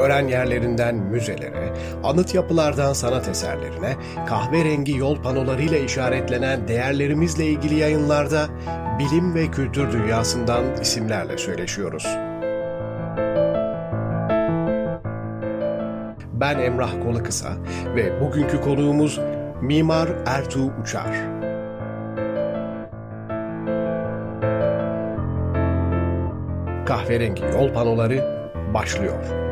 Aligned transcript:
Öğren 0.00 0.28
yerlerinden 0.28 0.94
müzelere, 0.94 1.72
anıt 2.04 2.34
yapılardan 2.34 2.92
sanat 2.92 3.28
eserlerine, 3.28 3.96
kahverengi 4.26 4.96
yol 4.96 5.22
panolarıyla 5.22 5.78
işaretlenen 5.78 6.68
değerlerimizle 6.68 7.46
ilgili 7.46 7.74
yayınlarda 7.74 8.48
bilim 8.98 9.34
ve 9.34 9.50
kültür 9.50 9.92
dünyasından 9.92 10.64
isimlerle 10.82 11.38
söyleşiyoruz. 11.38 12.06
Ben 16.32 16.58
Emrah 16.58 17.02
Kolukısa 17.02 17.48
ve 17.94 18.20
bugünkü 18.20 18.60
konuğumuz 18.60 19.20
Mimar 19.62 20.08
Ertuğ 20.26 20.72
Uçar. 20.82 21.14
Kahverengi 26.86 27.42
yol 27.42 27.72
panoları 27.72 28.40
başlıyor. 28.74 29.49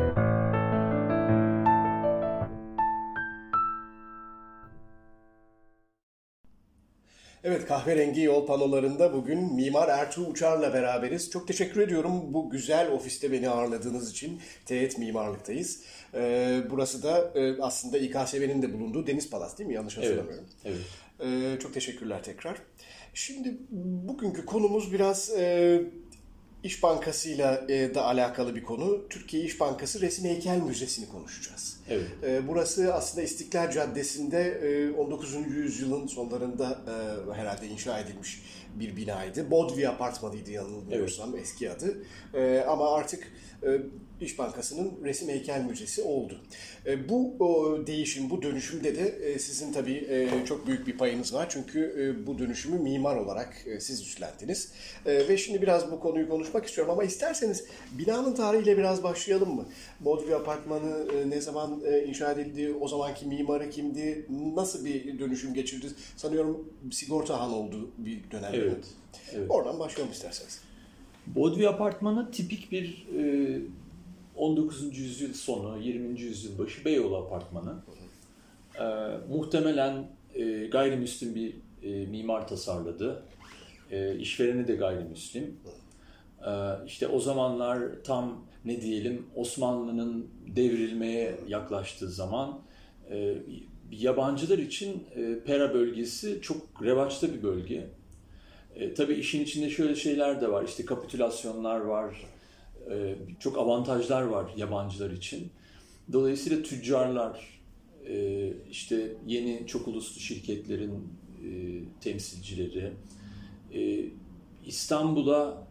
Kahverengi 7.79 8.21
yol 8.21 8.45
panolarında 8.45 9.13
bugün 9.13 9.53
Mimar 9.53 9.89
Ertuğ 9.89 10.25
Uçar'la 10.25 10.73
beraberiz. 10.73 11.29
Çok 11.29 11.47
teşekkür 11.47 11.81
ediyorum 11.81 12.33
bu 12.33 12.49
güzel 12.49 12.91
ofiste 12.91 13.31
beni 13.31 13.49
ağırladığınız 13.49 14.11
için. 14.11 14.41
Teğet 14.65 14.97
Mimarlık'tayız. 14.97 15.83
Ee, 16.13 16.61
burası 16.69 17.03
da 17.03 17.31
e, 17.35 17.61
aslında 17.61 17.97
İKSV'nin 17.97 18.61
de 18.61 18.73
bulunduğu 18.73 19.07
Deniz 19.07 19.29
Palas 19.29 19.57
değil 19.57 19.67
mi? 19.67 19.73
Yanlış 19.73 19.97
hatırlamıyorum. 19.97 20.45
Evet. 20.65 20.79
Ee, 21.23 21.59
çok 21.59 21.73
teşekkürler 21.73 22.23
tekrar. 22.23 22.57
Şimdi 23.13 23.57
bugünkü 24.07 24.45
konumuz 24.45 24.93
biraz 24.93 25.29
e, 25.29 25.81
İş 26.63 26.83
Bankası'yla 26.83 27.65
e, 27.69 27.95
da 27.95 28.05
alakalı 28.05 28.55
bir 28.55 28.63
konu. 28.63 29.09
Türkiye 29.09 29.43
İş 29.43 29.59
Bankası 29.59 30.01
Resim 30.01 30.25
Heykel 30.25 30.57
Müzesi'ni 30.57 31.09
konuşacağız. 31.09 31.79
Evet. 31.89 32.07
E, 32.23 32.47
burası 32.47 32.93
aslında 32.93 33.21
İstiklal 33.21 33.71
Caddesi'nde 33.71 34.41
e, 34.41 34.91
19. 34.91 35.35
yüzyılın 35.35 36.07
sonlarında 36.07 36.81
e, 36.87 37.33
herhalde 37.33 37.67
inşa 37.67 37.99
edilmiş 37.99 38.41
bir 38.75 38.95
binaydı. 38.95 39.51
Bodvi 39.51 39.89
Apartmanı'ydı 39.89 40.51
yanılmıyorsam 40.51 41.29
evet. 41.33 41.41
eski 41.41 41.71
adı. 41.71 42.03
E, 42.33 42.63
ama 42.67 42.93
artık 42.93 43.27
İş 44.21 44.39
Bankası'nın 44.39 44.91
Resim 45.03 45.29
Heykel 45.29 45.61
Müzesi 45.61 46.01
oldu. 46.01 46.41
E, 46.85 47.09
bu 47.09 47.37
değişim, 47.87 48.29
bu 48.29 48.41
dönüşümde 48.41 48.95
de 48.95 49.07
e, 49.07 49.39
sizin 49.39 49.73
tabii 49.73 50.07
e, 50.09 50.45
çok 50.45 50.67
büyük 50.67 50.87
bir 50.87 50.97
payınız 50.97 51.33
var. 51.33 51.47
Çünkü 51.49 51.95
e, 51.99 52.27
bu 52.27 52.39
dönüşümü 52.39 52.79
mimar 52.79 53.15
olarak 53.15 53.53
e, 53.65 53.79
siz 53.79 54.01
üstlendiniz. 54.01 54.71
E, 55.05 55.27
ve 55.27 55.37
şimdi 55.37 55.61
biraz 55.61 55.91
bu 55.91 55.99
konuyu 55.99 56.29
konuşmak 56.29 56.65
istiyorum 56.65 56.93
ama 56.93 57.03
isterseniz 57.03 57.65
binanın 57.91 58.35
tarihiyle 58.35 58.77
biraz 58.77 59.03
başlayalım 59.03 59.55
mı? 59.55 59.65
Bodvi 59.99 60.35
Apartmanı 60.35 61.05
e, 61.13 61.29
ne 61.29 61.41
zaman 61.41 61.81
e, 61.85 62.03
inşa 62.03 62.31
edildi? 62.31 62.73
O 62.81 62.87
zamanki 62.87 63.25
mimarı 63.25 63.69
kimdi? 63.69 64.25
Nasıl 64.55 64.85
bir 64.85 65.19
dönüşüm 65.19 65.53
geçirdi? 65.53 65.87
Sanıyorum 66.15 66.73
sigorta 66.91 67.39
han 67.39 67.53
olduğu 67.53 67.91
bir 67.97 68.31
dönem. 68.31 68.51
Evet. 68.53 68.85
evet. 69.33 69.45
Oradan 69.49 69.79
başlayalım 69.79 70.13
isterseniz. 70.13 70.68
Bodvi 71.35 71.69
Apartmanı 71.69 72.31
tipik 72.31 72.71
bir 72.71 73.07
e, 73.17 73.61
19. 74.35 74.97
yüzyıl 74.97 75.33
sonu, 75.33 75.77
20. 75.81 76.21
yüzyıl 76.21 76.59
başı 76.59 76.85
Beyoğlu 76.85 77.17
Apartmanı. 77.17 77.75
E, 78.79 78.83
muhtemelen 79.29 80.07
e, 80.35 80.67
gayrimüslim 80.67 81.35
bir 81.35 81.55
e, 81.83 82.05
mimar 82.05 82.47
tasarladı. 82.47 83.23
E, 83.91 84.15
işvereni 84.15 84.67
de 84.67 84.75
gayrimüslim. 84.75 85.59
E, 86.45 86.51
işte 86.85 87.07
o 87.07 87.19
zamanlar 87.19 87.81
tam 88.03 88.45
ne 88.65 88.81
diyelim 88.81 89.25
Osmanlı'nın 89.35 90.27
devrilmeye 90.55 91.35
yaklaştığı 91.47 92.09
zaman 92.09 92.59
e, 93.11 93.37
yabancılar 93.91 94.57
için 94.57 95.03
e, 95.15 95.39
Pera 95.45 95.73
bölgesi 95.73 96.39
çok 96.41 96.83
revaçta 96.83 97.33
bir 97.33 97.43
bölge. 97.43 97.87
E, 98.79 98.93
tabii 98.93 99.13
işin 99.13 99.43
içinde 99.43 99.69
şöyle 99.69 99.95
şeyler 99.95 100.41
de 100.41 100.51
var. 100.51 100.63
İşte 100.63 100.85
kapitülasyonlar 100.85 101.79
var. 101.79 102.25
E, 102.91 103.15
çok 103.39 103.57
avantajlar 103.57 104.21
var 104.21 104.51
yabancılar 104.57 105.11
için. 105.11 105.51
Dolayısıyla 106.13 106.63
tüccarlar, 106.63 107.61
e, 108.09 108.47
işte 108.71 109.11
yeni 109.27 109.67
çok 109.67 109.87
uluslu 109.87 110.21
şirketlerin 110.21 110.93
e, 111.45 111.49
temsilcileri, 112.01 112.91
e, 113.73 114.05
İstanbul'a 114.65 115.67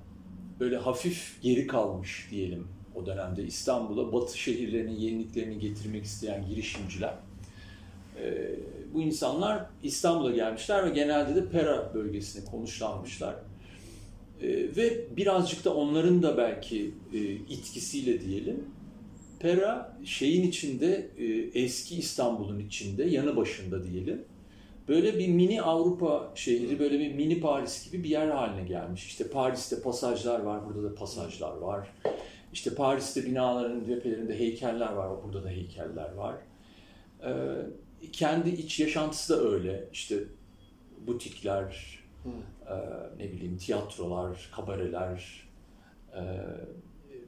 böyle 0.61 0.77
hafif 0.77 1.43
geri 1.43 1.67
kalmış 1.67 2.29
diyelim 2.31 2.69
o 2.95 3.07
dönemde. 3.07 3.45
İstanbul'a 3.45 4.13
batı 4.13 4.39
şehirlerinin 4.39 4.97
yeniliklerini 4.97 5.59
getirmek 5.59 6.05
isteyen 6.05 6.47
girişimciler. 6.47 7.15
E, 8.21 8.55
bu 8.95 9.03
insanlar 9.03 9.67
İstanbul'a 9.83 10.31
gelmişler 10.31 10.87
ve 10.87 10.91
genelde 10.91 11.35
de 11.35 11.49
Pera 11.49 11.95
bölgesine 11.95 12.45
konuşlanmışlar. 12.45 13.35
E, 14.43 14.49
ve 14.77 15.17
birazcık 15.17 15.65
da 15.65 15.75
onların 15.75 16.23
da 16.23 16.37
belki 16.37 16.95
e, 17.13 17.19
itkisiyle 17.33 18.21
diyelim, 18.21 18.65
Pera 19.41 19.99
şeyin 20.05 20.49
içinde, 20.49 21.11
e, 21.19 21.25
eski 21.63 21.97
İstanbul'un 21.97 22.59
içinde, 22.59 23.05
yanı 23.05 23.37
başında 23.37 23.85
diyelim, 23.85 24.25
böyle 24.89 25.19
bir 25.19 25.29
mini 25.29 25.63
Avrupa 25.63 26.33
şehri, 26.35 26.79
böyle 26.79 26.99
bir 26.99 27.15
mini 27.15 27.41
Paris 27.41 27.91
gibi 27.91 28.05
bir 28.05 28.09
yer 28.09 28.29
haline 28.29 28.69
gelmiş. 28.69 29.07
İşte 29.07 29.29
Paris'te 29.29 29.83
pasajlar 29.83 30.41
var, 30.41 30.67
burada 30.67 30.83
da 30.83 30.95
pasajlar 30.95 31.57
var. 31.57 31.89
İşte 32.53 32.75
Paris'te 32.75 33.27
binaların 33.27 33.85
cephelerinde 33.85 34.39
heykeller 34.39 34.93
var, 34.93 35.25
burada 35.25 35.45
da 35.45 35.49
heykeller 35.49 36.13
var. 36.15 36.35
Ee, 37.25 37.31
kendi 38.13 38.51
iç 38.51 38.81
yaşantısı 38.81 39.37
da 39.37 39.49
öyle. 39.49 39.89
İşte 39.93 40.17
butikler, 41.07 41.99
e, 42.67 42.75
ne 43.19 43.33
bileyim 43.33 43.57
tiyatrolar, 43.57 44.51
kabareler. 44.57 45.49
E, 46.15 46.21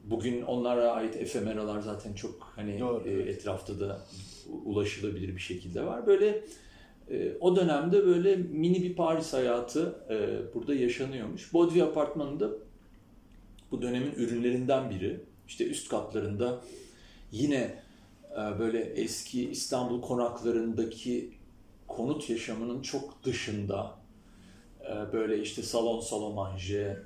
bugün 0.04 0.42
onlara 0.42 0.92
ait 0.92 1.16
efemeralar 1.16 1.80
zaten 1.80 2.12
çok 2.12 2.53
hani 2.56 2.82
e, 3.04 3.12
etrafta 3.12 3.80
da 3.80 4.00
ulaşılabilir 4.64 5.34
bir 5.34 5.41
şekilde 5.41 5.86
var. 5.86 6.06
Böyle 6.06 6.44
e, 7.10 7.36
o 7.41 7.56
dönemde 7.56 8.06
böyle 8.06 8.36
mini 8.36 8.82
bir 8.82 8.94
Paris 8.94 9.32
hayatı 9.32 9.94
e, 10.10 10.38
burada 10.54 10.75
yaşanıyormuş. 10.75 11.53
Bodvi 11.53 11.82
Apartmanı'nda 11.82 12.50
bu 13.70 13.82
dönemin 13.82 14.12
ürünlerinden 14.12 14.91
biri. 14.91 15.20
İşte 15.48 15.66
üst 15.66 15.88
katlarında 15.88 16.60
yine 17.32 17.82
böyle 18.36 18.78
eski 18.80 19.50
İstanbul 19.50 20.02
konaklarındaki 20.02 21.32
konut 21.88 22.30
yaşamının 22.30 22.82
çok 22.82 23.24
dışında 23.24 23.94
e, 24.84 25.12
böyle 25.12 25.42
işte 25.42 25.62
salon 25.62 26.00
salomanje, 26.00 27.02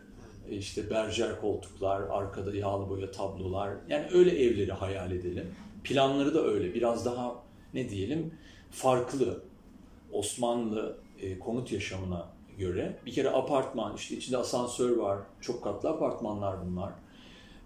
işte 0.50 0.90
berjer 0.90 1.40
koltuklar, 1.40 2.02
arkada 2.02 2.56
yağlı 2.56 2.88
boya 2.88 3.10
tablolar. 3.10 3.74
Yani 3.88 4.06
öyle 4.12 4.42
evleri 4.42 4.72
hayal 4.72 5.12
edelim. 5.12 5.54
Planları 5.84 6.34
da 6.34 6.44
öyle. 6.44 6.74
Biraz 6.74 7.04
daha 7.06 7.34
ne 7.74 7.88
diyelim 7.88 8.34
farklı 8.70 9.42
Osmanlı 10.12 10.98
e, 11.20 11.38
konut 11.38 11.72
yaşamına 11.72 12.28
göre. 12.58 12.98
Bir 13.06 13.12
kere 13.12 13.30
apartman, 13.30 13.96
işte 13.96 14.16
içinde 14.16 14.36
asansör 14.38 14.96
var. 14.96 15.18
Çok 15.40 15.64
katlı 15.64 15.88
apartmanlar 15.88 16.66
bunlar. 16.66 16.92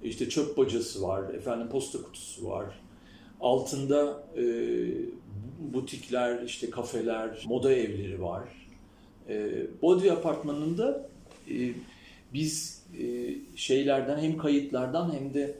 İşte 0.02 0.28
çöp 0.28 0.56
bacası 0.56 1.02
var, 1.02 1.34
efendim 1.34 1.68
posta 1.68 2.02
kutusu 2.02 2.50
var 2.50 2.66
Altında 3.40 4.22
e, 4.36 4.44
butikler, 5.58 6.42
işte 6.42 6.70
kafeler, 6.70 7.44
moda 7.46 7.72
evleri 7.72 8.22
var. 8.22 8.48
E, 9.28 9.50
Bodvi 9.82 10.12
Apartmanı'nda 10.12 11.08
e, 11.50 11.72
biz 12.34 12.82
e, 13.00 13.34
şeylerden 13.56 14.18
hem 14.18 14.38
kayıtlardan 14.38 15.14
hem 15.14 15.34
de 15.34 15.58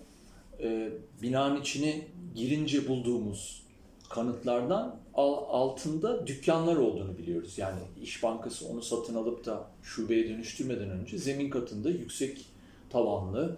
e, 0.62 0.90
binanın 1.22 1.60
içine 1.60 2.00
girince 2.34 2.88
bulduğumuz 2.88 3.62
kanıtlardan 4.08 4.96
altında 5.14 6.26
dükkanlar 6.26 6.76
olduğunu 6.76 7.18
biliyoruz. 7.18 7.58
Yani 7.58 7.80
İş 8.02 8.22
Bankası 8.22 8.68
onu 8.68 8.82
satın 8.82 9.14
alıp 9.14 9.46
da 9.46 9.70
şubeye 9.82 10.28
dönüştürmeden 10.28 10.90
önce 10.90 11.18
zemin 11.18 11.50
katında 11.50 11.90
yüksek 11.90 12.46
tavanlı 12.90 13.56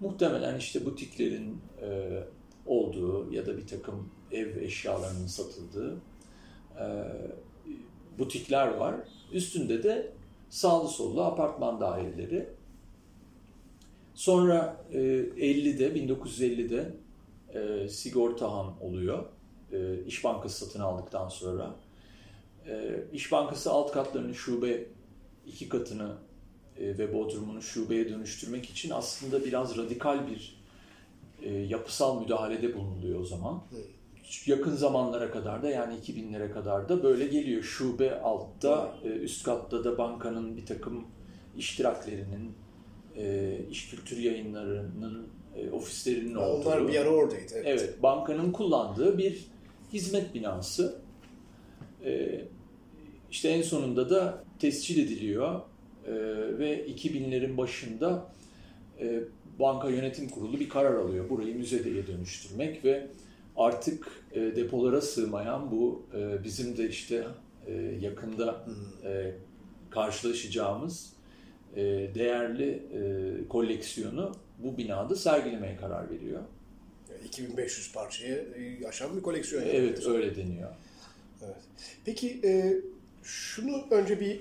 muhtemelen 0.00 0.58
işte 0.58 0.86
butiklerin 0.86 1.58
e, 1.82 2.20
olduğu 2.70 3.32
ya 3.32 3.46
da 3.46 3.56
bir 3.56 3.66
takım 3.66 4.08
ev 4.32 4.56
eşyalarının 4.56 5.26
satıldığı 5.26 6.00
e, 6.80 6.86
butikler 8.18 8.68
var. 8.68 8.94
Üstünde 9.32 9.82
de 9.82 10.12
sağlı 10.50 10.88
sollu 10.88 11.22
apartman 11.22 11.80
daireleri. 11.80 12.48
Sonra 14.14 14.84
e, 14.92 14.98
50'de 14.98 15.88
1950'de 15.88 16.94
e, 17.54 17.88
sigortahan 17.88 18.82
oluyor. 18.82 19.24
E, 19.72 20.04
İş 20.06 20.24
Bankası 20.24 20.64
satın 20.66 20.80
aldıktan 20.80 21.28
sonra. 21.28 21.74
E, 22.66 23.00
İş 23.12 23.32
Bankası 23.32 23.70
alt 23.70 23.92
katlarının 23.92 24.32
şube 24.32 24.86
iki 25.46 25.68
katını 25.68 26.16
e, 26.78 26.98
ve 26.98 27.14
Bodrum'unu 27.14 27.62
şubeye 27.62 28.08
dönüştürmek 28.08 28.64
için 28.64 28.90
aslında 28.90 29.44
biraz 29.44 29.76
radikal 29.76 30.28
bir 30.30 30.59
e, 31.42 31.50
yapısal 31.52 32.22
müdahalede 32.22 32.74
bulunuluyor 32.74 33.20
o 33.20 33.24
zaman. 33.24 33.62
Yakın 34.46 34.76
zamanlara 34.76 35.30
kadar 35.30 35.62
da 35.62 35.70
yani 35.70 35.94
2000'lere 35.94 36.52
kadar 36.52 36.88
da 36.88 37.02
böyle 37.02 37.26
geliyor. 37.26 37.62
Şube 37.62 38.20
altta, 38.20 38.94
e, 39.04 39.08
üst 39.08 39.44
katta 39.44 39.84
da 39.84 39.98
bankanın 39.98 40.56
bir 40.56 40.66
takım 40.66 41.06
iştiraklerinin, 41.56 42.52
e, 43.16 43.56
iş 43.70 43.90
kültür 43.90 44.16
yayınlarının 44.18 45.28
e, 45.56 45.70
ofislerinin 45.70 46.34
olduğu. 46.34 46.68
Onlar 46.68 46.88
bir 46.88 47.00
ara 47.00 47.08
oradaydı. 47.08 47.52
Evet. 47.54 47.66
Evet, 47.66 48.02
bankanın 48.02 48.52
kullandığı 48.52 49.18
bir 49.18 49.46
hizmet 49.92 50.34
binası. 50.34 51.00
E, 52.04 52.40
işte 53.30 53.48
en 53.48 53.62
sonunda 53.62 54.10
da 54.10 54.44
tescil 54.58 55.04
ediliyor 55.04 55.60
e, 56.06 56.12
ve 56.58 56.86
2000'lerin 56.86 57.56
başında 57.56 58.32
e, 59.00 59.20
banka 59.60 59.88
yönetim 59.88 60.28
kurulu 60.28 60.60
bir 60.60 60.68
karar 60.68 60.94
alıyor. 60.94 61.30
Burayı 61.30 61.56
müzeye 61.56 62.06
dönüştürmek 62.06 62.84
ve 62.84 63.06
artık 63.56 64.08
e, 64.32 64.40
depolara 64.40 65.00
sığmayan 65.00 65.70
bu 65.70 66.02
e, 66.14 66.44
bizim 66.44 66.76
de 66.76 66.88
işte 66.88 67.26
e, 67.66 67.72
yakında 68.00 68.64
e, 69.04 69.32
karşılaşacağımız 69.90 71.12
e, 71.76 71.82
değerli 72.14 72.70
e, 72.70 73.48
koleksiyonu 73.48 74.32
bu 74.58 74.78
binada 74.78 75.16
sergilemeye 75.16 75.76
karar 75.76 76.10
veriyor. 76.10 76.40
2500 77.24 77.92
parçaya 77.92 78.36
e, 78.36 78.86
aşan 78.88 79.16
bir 79.16 79.22
koleksiyon. 79.22 79.62
Evet 79.62 79.74
yapıyorsun. 79.74 80.14
öyle 80.14 80.36
deniyor. 80.36 80.70
Evet. 81.44 81.56
Peki 82.04 82.40
e, 82.44 82.76
şunu 83.22 83.84
önce 83.90 84.20
bir 84.20 84.40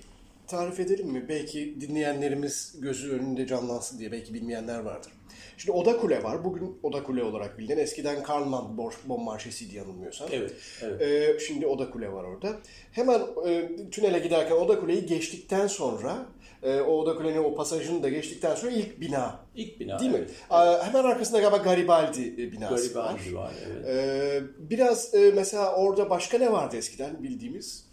tarif 0.50 0.80
edelim 0.80 1.07
mi? 1.07 1.25
Belki 1.30 1.81
dinleyenlerimiz 1.81 2.75
gözü 2.80 3.12
önünde 3.12 3.48
canlansın 3.48 4.00
diye 4.00 4.12
belki 4.12 4.34
bilmeyenler 4.34 4.80
vardır. 4.80 5.12
Şimdi 5.57 5.72
Oda 5.72 5.98
Kule 5.98 6.24
var. 6.24 6.44
Bugün 6.44 6.80
Oda 6.84 7.04
Kule 7.04 7.24
olarak 7.24 7.60
bilinen. 7.60 7.78
Eskiden 7.78 8.24
Karlman 8.24 8.78
Bon 9.06 9.24
Marşesi'ydi 9.24 9.75
yanılmıyorsam. 9.75 10.28
Evet, 10.31 10.54
evet. 10.81 11.01
E, 11.01 11.40
şimdi 11.40 11.68
Oda 11.68 11.90
Kule 11.90 12.12
var 12.12 12.24
orada. 12.24 12.57
Hemen 12.92 13.22
e, 13.48 13.69
tünele 13.92 14.19
giderken 14.19 14.56
Oda 14.56 14.80
Kule'yi 14.80 15.06
geçtikten 15.06 15.68
sonra 15.68 16.25
e, 16.63 16.81
o 16.81 16.92
Oda 16.92 17.16
Kule'nin 17.16 17.44
o 17.44 17.56
pasajını 17.56 18.04
da 18.04 18.10
geçtikten 18.10 18.56
sonra 18.56 18.72
ilk 18.72 19.02
bina. 19.02 19.40
İlk 19.56 19.80
bina. 19.80 20.00
Değil 20.00 20.12
mi? 20.12 20.18
evet. 20.18 20.84
Hemen 20.84 21.04
arkasında 21.04 21.40
galiba 21.40 21.57
Garibaldi 21.57 22.34
e, 22.38 22.52
binası 22.52 22.95
var. 22.95 23.16
Garibaldi 23.16 23.36
var. 23.36 23.54
Evet. 23.68 23.86
Ee, 23.88 24.42
biraz 24.57 25.16
e, 25.16 25.31
mesela 25.36 25.75
orada 25.75 26.10
başka 26.10 26.38
ne 26.38 26.52
vardı 26.52 26.78
eskiden 26.78 27.24
bildiğimiz? 27.24 27.88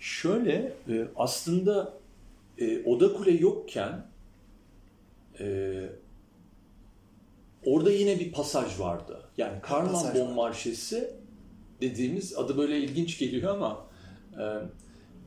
Şöyle 0.00 0.72
e, 0.88 1.08
aslında 1.16 1.92
e, 2.58 2.82
Oda 2.84 3.12
Kule 3.12 3.30
yokken 3.30 4.06
e, 5.40 5.72
orada 7.64 7.90
yine 7.92 8.20
bir 8.20 8.32
pasaj 8.32 8.80
vardı. 8.80 9.20
Yani 9.38 9.60
Karman 9.62 10.14
Bon. 10.14 10.32
Marşesi 10.34 11.10
dediğimiz 11.80 12.34
adı 12.36 12.56
böyle 12.58 12.78
ilginç 12.78 13.18
geliyor 13.18 13.54
ama 13.56 13.86
e, 14.34 14.44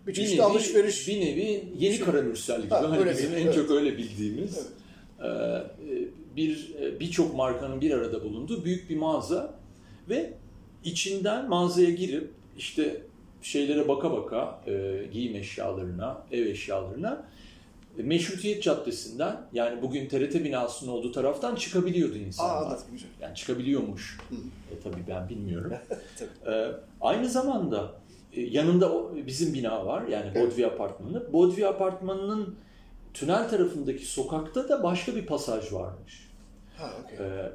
Bir 0.07 0.13
çeşit 0.13 0.39
alışveriş. 0.39 1.07
bir 1.07 1.21
nevi 1.21 1.63
yeni 1.77 1.95
Şey- 1.95 2.05
Karamürsel 2.05 2.61
gibi. 2.61 2.69
Ha, 2.69 2.91
hani 2.91 3.09
bizim 3.09 3.31
bir- 3.31 3.37
en 3.37 3.41
evet. 3.45 3.55
çok 3.55 3.71
öyle 3.71 3.97
bildiğimiz 3.97 4.67
e, 5.19 5.27
bir 6.35 6.73
birçok 6.99 7.35
markanın 7.35 7.81
bir 7.81 7.91
arada 7.91 8.23
bulunduğu 8.23 8.65
büyük 8.65 8.89
bir 8.89 8.97
mağaza 8.97 9.55
ve 10.09 10.33
içinden 10.83 11.49
mağazaya 11.49 11.89
girip 11.89 12.31
işte 12.57 13.01
şeylere 13.44 13.88
baka 13.88 14.12
baka 14.12 14.60
e, 14.68 15.04
giyim 15.12 15.36
eşyalarına, 15.36 16.22
ev 16.31 16.45
eşyalarına 16.45 17.24
e, 18.00 18.04
Meşrutiyet 18.04 18.63
Caddesi'nden 18.63 19.38
yani 19.54 19.81
bugün 19.81 20.07
TRT 20.07 20.34
binasının 20.44 20.92
olduğu 20.92 21.12
taraftan 21.12 21.56
çıkabiliyordu 21.56 22.13
Aa, 22.16 22.18
insanlar. 22.18 22.78
güzel. 22.92 23.10
Yani 23.22 23.36
çıkabiliyormuş. 23.36 24.19
E, 24.72 24.80
tabii 24.84 25.04
ben 25.07 25.30
bilmiyorum. 25.30 25.74
Tabii. 26.19 26.56
E, 26.56 26.72
aynı 27.01 27.30
zamanda 27.30 27.92
e, 28.34 28.42
yanında 28.42 28.92
o- 28.94 29.12
bizim 29.28 29.54
bina 29.54 29.86
var 29.86 30.07
yani 30.07 30.31
Evet. 30.36 30.51
Bodvi 30.51 30.68
Apartmanı. 30.68 31.34
Bodvi 31.34 31.68
Apartmanı'nın 31.68 32.56
tünel 33.13 33.50
tarafındaki 33.50 34.06
sokakta 34.06 34.69
da 34.69 34.84
başka 34.84 35.16
bir 35.16 35.25
pasaj 35.25 35.74
varmış. 35.74 36.30
Ha, 36.78 36.90
okey. 37.04 37.18
E, 37.28 37.51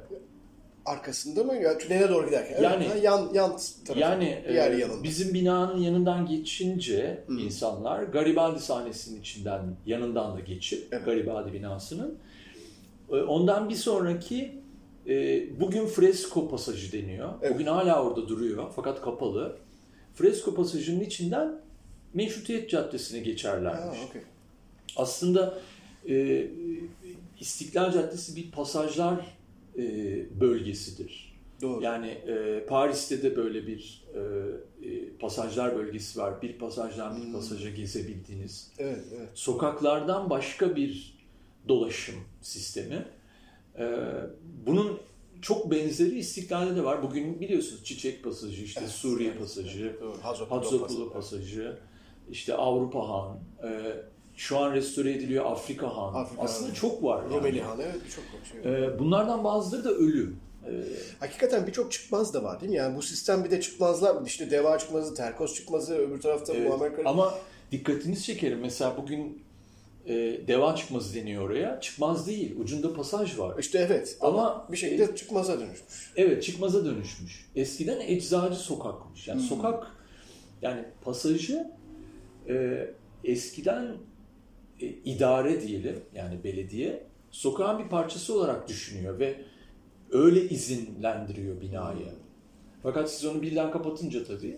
Arkasında 0.89 1.43
mı? 1.43 1.55
Ya, 1.55 1.77
tünele 1.77 2.09
doğru 2.09 2.25
giderken. 2.25 2.53
Evet, 2.53 2.63
Yani- 2.63 2.87
ha, 2.87 2.95
yan 2.95 3.29
yan 3.33 3.57
tarafı. 3.85 3.99
yani 3.99 4.43
diğer 4.49 4.71
e, 4.71 4.77
yanında. 4.77 5.03
bizim 5.03 5.33
binanın 5.33 5.77
yanından 5.77 6.25
geçince 6.25 7.23
insanlar 7.29 8.03
Garibaldi 8.03 8.59
sahnesinin 8.59 9.19
içinden 9.21 9.61
yanından 9.85 10.37
da 10.37 10.39
geçip 10.39 10.87
Evet. 10.91 11.05
Garibaldi 11.05 11.53
binasının 11.53 12.17
e, 13.09 13.15
ondan 13.15 13.69
bir 13.69 13.75
sonraki 13.75 14.51
e, 15.07 15.43
bugün 15.59 15.85
fresko 15.85 16.49
pasajı 16.49 16.91
deniyor. 16.91 17.29
Evet. 17.41 17.53
Bugün 17.53 17.65
hala 17.65 18.03
orada 18.03 18.27
duruyor 18.27 18.71
fakat 18.75 19.01
kapalı. 19.01 19.57
Fresko 20.15 20.55
pasajının 20.55 20.99
içinden 20.99 21.61
Meşrutiyet 22.13 22.69
Caddesi'ne 22.69 23.19
geçerlermiş. 23.19 23.99
Ha, 23.99 24.05
okey. 24.09 24.21
Aslında 24.97 25.53
e, 26.09 26.47
İstiklal 27.39 27.91
Caddesi 27.91 28.35
bir 28.35 28.51
pasajlar 28.51 29.38
e, 29.79 30.39
bölgesidir. 30.39 31.29
Doğru. 31.61 31.83
Yani 31.83 32.07
e, 32.07 32.65
Paris'te 32.65 33.23
de 33.23 33.35
böyle 33.35 33.67
bir 33.67 34.03
e, 34.13 34.19
e, 34.89 35.17
pasajlar 35.19 35.75
bölgesi 35.75 36.19
var. 36.19 36.41
Bir 36.41 36.57
pasajdan 36.57 37.21
bir 37.21 37.33
pasaja 37.33 37.69
gezebildiğiniz. 37.69 38.71
Evet, 38.77 39.03
evet. 39.17 39.29
Sokaklardan 39.33 40.29
başka 40.29 40.75
bir 40.75 41.17
dolaşım 41.67 42.15
sistemi. 42.41 43.05
E, 43.79 43.95
bunun 44.65 44.99
çok 45.41 45.71
benzeri 45.71 46.19
İstiklal'de 46.19 46.75
de 46.75 46.83
var. 46.83 47.03
Bugün 47.03 47.39
biliyorsunuz 47.39 47.83
Çiçek 47.83 48.23
Pasajı, 48.23 48.63
işte 48.63 48.79
Evet, 48.83 48.91
Suriye 48.91 49.29
evet, 49.29 49.39
Pasajı. 49.39 49.95
Hazopulu 50.21 50.57
Hatzopulu 50.57 51.13
Pasajı, 51.13 51.77
işte 52.31 52.53
Avrupa 52.53 53.09
Han, 53.09 53.39
e, 53.63 53.95
şu 54.39 54.57
an 54.59 54.73
restore 54.75 55.11
ediliyor 55.13 55.45
Afrika 55.45 55.97
Han. 55.97 56.13
Afrika 56.13 56.41
Aslında 56.41 56.67
Han. 56.69 56.73
çok 56.73 57.03
var. 57.03 57.23
yani. 57.23 57.35
Rumeli 57.35 57.61
Han, 57.61 57.79
evet 57.79 57.95
birçok 58.05 58.23
şey. 58.63 58.83
E, 58.85 58.99
bunlardan 58.99 59.43
bazıları 59.43 59.83
da 59.83 59.91
ölü. 59.91 60.33
E, 60.65 60.71
Hakikaten 61.19 61.67
birçok 61.67 61.91
çıkmaz 61.91 62.33
da 62.33 62.43
var 62.43 62.61
değil 62.61 62.69
mi? 62.71 62.77
Yani 62.77 62.97
bu 62.97 63.01
sistem 63.01 63.43
bir 63.43 63.51
de 63.51 63.61
çıkmazlar. 63.61 64.25
işte 64.25 64.51
Deva 64.51 64.77
çıkmazı, 64.77 65.15
Terkos 65.15 65.55
çıkmazı, 65.55 65.95
öbür 65.95 66.21
tarafta 66.21 66.53
Evet, 66.53 66.67
Muammer 66.67 66.95
Kara- 66.95 67.09
Ama 67.09 67.33
dikkatinizi 67.71 68.23
çekerim. 68.23 68.59
Mesela 68.59 68.97
bugün 68.97 69.43
e, 70.05 70.13
deva 70.47 70.75
çıkmazı 70.75 71.15
deniyor 71.15 71.43
oraya. 71.43 71.81
Çıkmaz 71.81 72.27
değil. 72.27 72.55
Ucunda 72.59 72.93
pasaj 72.93 73.39
var. 73.39 73.59
İşte 73.59 73.79
evet. 73.79 74.17
Ama, 74.21 74.41
Ama 74.51 74.67
bir 74.71 74.77
şekilde 74.77 75.15
çıkmaza 75.15 75.59
dönüşmüş. 75.59 76.11
Evet 76.15 76.43
çıkmaza 76.43 76.85
dönüşmüş. 76.85 77.45
Eskiden 77.55 77.99
eczacı 77.99 78.55
sokakmış. 78.55 79.27
Yani 79.27 79.41
sokak 79.41 79.87
yani 80.61 80.85
pasajı 81.01 81.71
e, 82.49 82.87
eskiden 83.23 83.97
e, 84.81 84.85
idare 84.87 85.61
diyelim 85.61 85.99
yani 86.15 86.43
belediye 86.43 87.03
sokağın 87.31 87.83
bir 87.83 87.89
parçası 87.89 88.33
olarak 88.39 88.67
düşünüyor 88.67 89.19
ve 89.19 89.35
öyle 90.11 90.49
izinlendiriyor 90.49 91.61
binayı. 91.61 92.09
Fakat 92.83 93.11
siz 93.11 93.25
onu 93.25 93.41
birden 93.41 93.71
kapatınca 93.71 94.23
tabii 94.23 94.57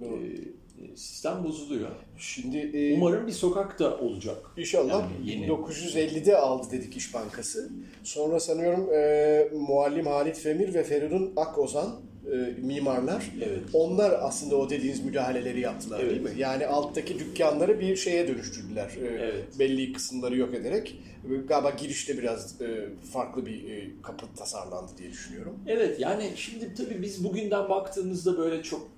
Doğru. 0.00 0.22
e, 0.22 0.96
sistem 0.96 1.44
bozuluyor. 1.44 1.90
Şimdi 2.18 2.58
e, 2.58 2.96
Umarım 2.96 3.26
bir 3.26 3.32
sokak 3.32 3.78
da 3.78 3.98
olacak. 3.98 4.36
İnşallah 4.56 4.92
Yani 4.92 5.30
yeni. 5.30 5.46
1950'de 5.46 6.36
aldı 6.36 6.66
dedik 6.72 6.96
İş 6.96 7.14
Bankası. 7.14 7.70
Sonra 8.02 8.40
sanıyorum 8.40 8.88
e, 8.94 9.50
Muallim 9.54 10.06
Halit 10.06 10.38
Femir 10.38 10.74
ve 10.74 10.84
Feridun 10.84 11.32
Akozan 11.36 12.00
e, 12.26 12.36
mimarlar. 12.62 13.30
Evet. 13.42 13.60
Onlar 13.72 14.12
aslında 14.20 14.56
o 14.56 14.70
dediğiniz 14.70 15.04
müdahaleleri 15.04 15.60
yaptılar 15.60 16.00
Evet. 16.00 16.10
değil 16.10 16.22
mi? 16.22 16.30
Yani 16.40 16.66
alttaki 16.66 17.18
dükkanları 17.18 17.80
bir 17.80 17.96
şeye 17.96 18.28
dönüştürdüler. 18.28 18.88
E, 19.02 19.06
Evet. 19.06 19.44
Belli 19.58 19.92
kısımları 19.92 20.36
yok 20.36 20.54
ederek. 20.54 20.98
E, 21.30 21.36
Galiba 21.36 21.70
girişte 21.70 22.18
biraz 22.18 22.60
e, 22.60 22.88
farklı 23.12 23.46
bir 23.46 23.70
e, 23.70 23.88
kapı 24.02 24.26
tasarlandı 24.36 24.92
diye 24.98 25.10
düşünüyorum. 25.10 25.58
Evet 25.66 26.00
yani 26.00 26.30
şimdi 26.36 26.74
tabii 26.74 27.02
biz 27.02 27.24
bugünden 27.24 27.68
baktığımızda 27.68 28.38
böyle 28.38 28.62
çok 28.62 28.88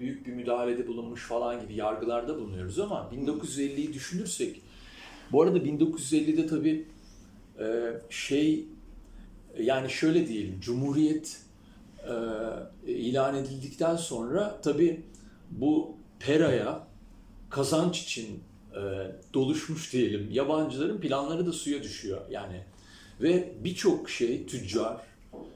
büyük 0.00 0.26
bir 0.26 0.32
müdahalede 0.32 0.86
bulunmuş 0.86 1.26
falan 1.26 1.60
gibi 1.60 1.74
yargılarda 1.74 2.36
bulunuyoruz 2.36 2.78
ama 2.78 3.10
1950'yi 3.14 3.92
düşünürsek 3.92 4.60
bu 5.32 5.42
arada 5.42 5.58
1950'de 5.58 6.46
tabii 6.46 6.84
şey 8.10 8.64
yani 9.58 9.90
şöyle 9.90 10.28
diyelim 10.28 10.60
Cumhuriyet 10.60 11.36
e, 12.08 12.12
ilan 12.92 13.36
edildikten 13.36 13.96
sonra 13.96 14.60
tabii 14.62 15.02
bu 15.50 15.96
Pera'ya 16.20 16.86
kazanç 17.50 18.02
için 18.02 18.42
e, 18.72 18.80
doluşmuş 19.34 19.92
diyelim. 19.92 20.28
Yabancıların 20.30 21.00
planları 21.00 21.46
da 21.46 21.52
suya 21.52 21.82
düşüyor 21.82 22.20
yani. 22.30 22.64
Ve 23.20 23.52
birçok 23.64 24.10
şey 24.10 24.46
tüccar, 24.46 24.96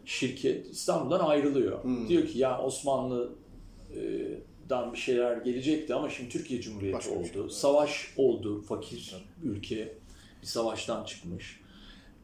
şirket 0.05 0.71
İstanbul'dan 0.71 1.21
ayrılıyor. 1.21 1.85
Hmm. 1.85 2.09
Diyor 2.09 2.26
ki 2.26 2.38
ya 2.38 2.62
Osmanlı'dan 2.62 4.93
bir 4.93 4.99
şeyler 4.99 5.37
gelecekti 5.37 5.95
ama 5.95 6.11
şimdi 6.11 6.29
Türkiye 6.29 6.61
Cumhuriyeti 6.61 6.99
Başka 6.99 7.15
oldu. 7.15 7.26
Şey. 7.33 7.50
Savaş 7.50 8.15
oldu 8.17 8.62
fakir 8.62 9.15
evet. 9.15 9.25
ülke. 9.45 9.95
Bir 10.43 10.47
savaştan 10.47 11.05
çıkmış. 11.05 11.61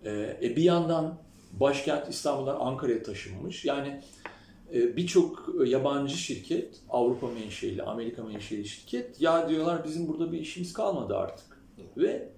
E, 0.04 0.38
e, 0.42 0.56
bir 0.56 0.62
yandan 0.62 1.18
başkent 1.52 2.08
İstanbul'dan 2.08 2.56
Ankara'ya 2.60 3.02
taşınmış. 3.02 3.64
Yani 3.64 4.00
e, 4.74 4.96
birçok 4.96 5.48
yabancı 5.66 6.16
şirket, 6.16 6.80
Avrupa 6.90 7.28
menşeli, 7.28 7.82
Amerika 7.82 8.24
menşeli 8.24 8.68
şirket 8.68 9.20
ya 9.20 9.48
diyorlar 9.48 9.84
bizim 9.84 10.08
burada 10.08 10.32
bir 10.32 10.38
işimiz 10.38 10.72
kalmadı 10.72 11.16
artık. 11.16 11.46
Ve 11.96 12.28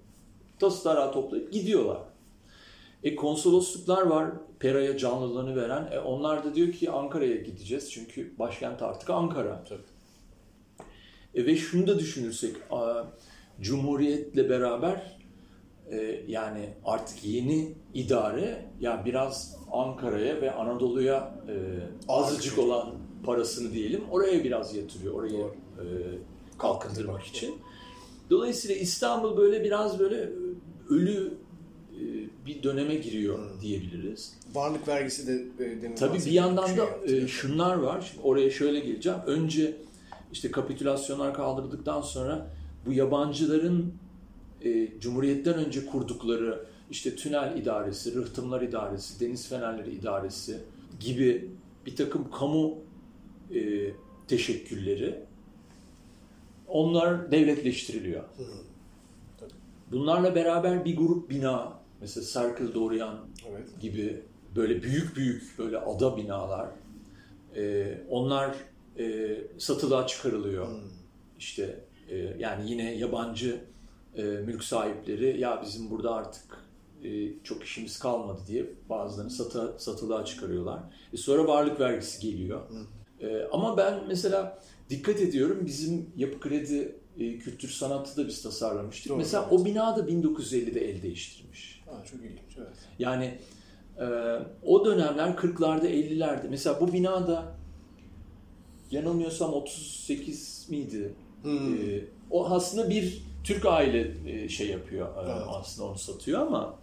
tası 0.59 1.11
toplayıp 1.13 1.53
gidiyorlar. 1.53 2.01
E 3.03 3.15
konsolosluklar 3.15 4.01
var 4.01 4.31
Pera'ya 4.59 4.97
canlılığını 4.97 5.55
veren. 5.55 5.89
E, 5.91 5.99
onlar 5.99 6.43
da 6.43 6.55
diyor 6.55 6.71
ki 6.71 6.91
Ankara'ya 6.91 7.35
gideceğiz 7.35 7.91
çünkü 7.91 8.33
başkent 8.39 8.81
artık 8.81 9.09
Ankara. 9.09 9.63
Tabii. 9.63 9.81
E, 11.35 11.45
ve 11.45 11.55
şunu 11.55 11.87
da 11.87 11.99
düşünürsek 11.99 12.55
Cumhuriyet'le 13.61 14.49
beraber 14.49 15.14
e, 15.91 16.23
yani 16.27 16.69
artık 16.85 17.25
yeni 17.25 17.73
idare 17.93 18.65
ya 18.79 19.05
biraz 19.05 19.57
Ankara'ya 19.71 20.41
ve 20.41 20.51
Anadolu'ya 20.51 21.35
e, 21.47 21.55
azıcık 22.07 22.59
olan 22.59 22.93
parasını 23.23 23.73
diyelim 23.73 24.01
oraya 24.11 24.43
biraz 24.43 24.75
yatırıyor. 24.75 25.13
Orayı 25.13 25.39
e, 25.79 25.85
kalkındırmak 26.57 27.23
için. 27.23 27.55
Dolayısıyla 28.29 28.75
İstanbul 28.75 29.37
böyle 29.37 29.63
biraz 29.63 29.99
böyle 29.99 30.29
ölü 30.89 31.33
e, 31.91 32.01
bir 32.45 32.63
döneme 32.63 32.95
giriyor 32.95 33.37
hmm. 33.37 33.61
diyebiliriz. 33.61 34.33
Varlık 34.53 34.87
vergisi 34.87 35.27
de 35.27 35.63
e, 35.65 35.95
Tabii 35.95 36.17
bir 36.17 36.31
yandan 36.31 36.77
da 36.77 36.87
e, 37.07 37.27
şunlar 37.27 37.75
var. 37.75 38.11
Şimdi 38.11 38.27
oraya 38.27 38.51
şöyle 38.51 38.79
geleceğim. 38.79 39.19
Önce 39.25 39.77
işte 40.31 40.51
kapitülasyonlar 40.51 41.33
kaldırdıktan 41.33 42.01
sonra 42.01 42.47
bu 42.85 42.93
yabancıların 42.93 43.93
e, 44.65 44.99
Cumhuriyet'ten 44.99 45.53
önce 45.53 45.85
kurdukları 45.85 46.65
işte 46.91 47.15
tünel 47.15 47.57
idaresi, 47.57 48.15
rıhtımlar 48.15 48.61
idaresi, 48.61 49.19
deniz 49.19 49.49
fenerleri 49.49 49.91
idaresi 49.91 50.59
gibi 50.99 51.49
bir 51.85 51.95
takım 51.95 52.31
kamu 52.31 52.77
e, 53.53 53.91
teşekkülleri 54.27 55.19
onlar 56.67 57.31
devletleştiriliyor. 57.31 58.23
Bunlarla 59.91 60.35
beraber 60.35 60.85
bir 60.85 60.97
grup 60.97 61.29
bina, 61.29 61.73
mesela 62.01 62.25
Circle 62.25 62.73
Dorian 62.73 63.19
evet. 63.49 63.81
gibi 63.81 64.21
böyle 64.55 64.83
büyük 64.83 65.15
büyük 65.15 65.43
böyle 65.59 65.77
ada 65.77 66.17
binalar, 66.17 66.69
e, 67.55 67.93
onlar 68.09 68.55
e, 68.99 69.37
satılığa 69.57 70.07
çıkarılıyor. 70.07 70.67
Hmm. 70.67 70.81
İşte 71.39 71.79
e, 72.09 72.15
yani 72.17 72.71
yine 72.71 72.95
yabancı 72.95 73.59
e, 74.17 74.21
mülk 74.23 74.63
sahipleri 74.63 75.39
ya 75.39 75.61
bizim 75.65 75.89
burada 75.89 76.13
artık 76.13 76.65
e, 77.03 77.43
çok 77.43 77.63
işimiz 77.63 77.99
kalmadı 77.99 78.41
diye 78.47 78.65
bazılarını 78.89 79.31
satı, 79.31 79.75
satılığa 79.77 80.25
çıkarıyorlar. 80.25 80.79
E, 81.13 81.17
sonra 81.17 81.47
varlık 81.47 81.79
vergisi 81.79 82.31
geliyor. 82.31 82.61
E, 83.19 83.43
ama 83.51 83.77
ben 83.77 84.07
mesela 84.07 84.59
dikkat 84.89 85.21
ediyorum 85.21 85.65
bizim 85.65 86.09
yapı 86.17 86.39
kredi 86.39 86.95
e, 87.19 87.37
kültür 87.37 87.69
sanatı 87.69 88.17
da 88.17 88.27
biz 88.27 88.41
tasarlamıştık. 88.43 89.09
Doğru, 89.09 89.17
mesela 89.17 89.43
evet. 89.43 89.61
o 89.61 89.65
bina 89.65 89.97
da 89.97 90.01
1950'de 90.01 90.89
el 90.89 91.01
değiştirmiş. 91.01 91.83
Ha, 91.85 92.03
çok 92.11 92.19
ilginç 92.19 92.57
evet. 92.57 92.77
Yani 92.99 93.37
e, 93.99 94.05
o 94.63 94.85
dönemler 94.85 95.27
40'larda 95.27 95.85
50'lerde 95.85 96.49
mesela 96.49 96.81
bu 96.81 96.93
binada 96.93 97.55
yanılmıyorsam 98.91 99.53
38 99.53 100.67
miydi? 100.69 101.13
Hmm. 101.43 101.73
E, 101.73 102.01
o 102.31 102.45
aslında 102.45 102.89
bir 102.89 103.23
Türk 103.45 103.65
aile 103.65 104.11
e, 104.25 104.49
şey 104.49 104.69
yapıyor 104.69 105.07
e, 105.07 105.19
evet. 105.25 105.47
aslında 105.47 105.89
onu 105.89 105.97
satıyor 105.97 106.41
ama 106.41 106.75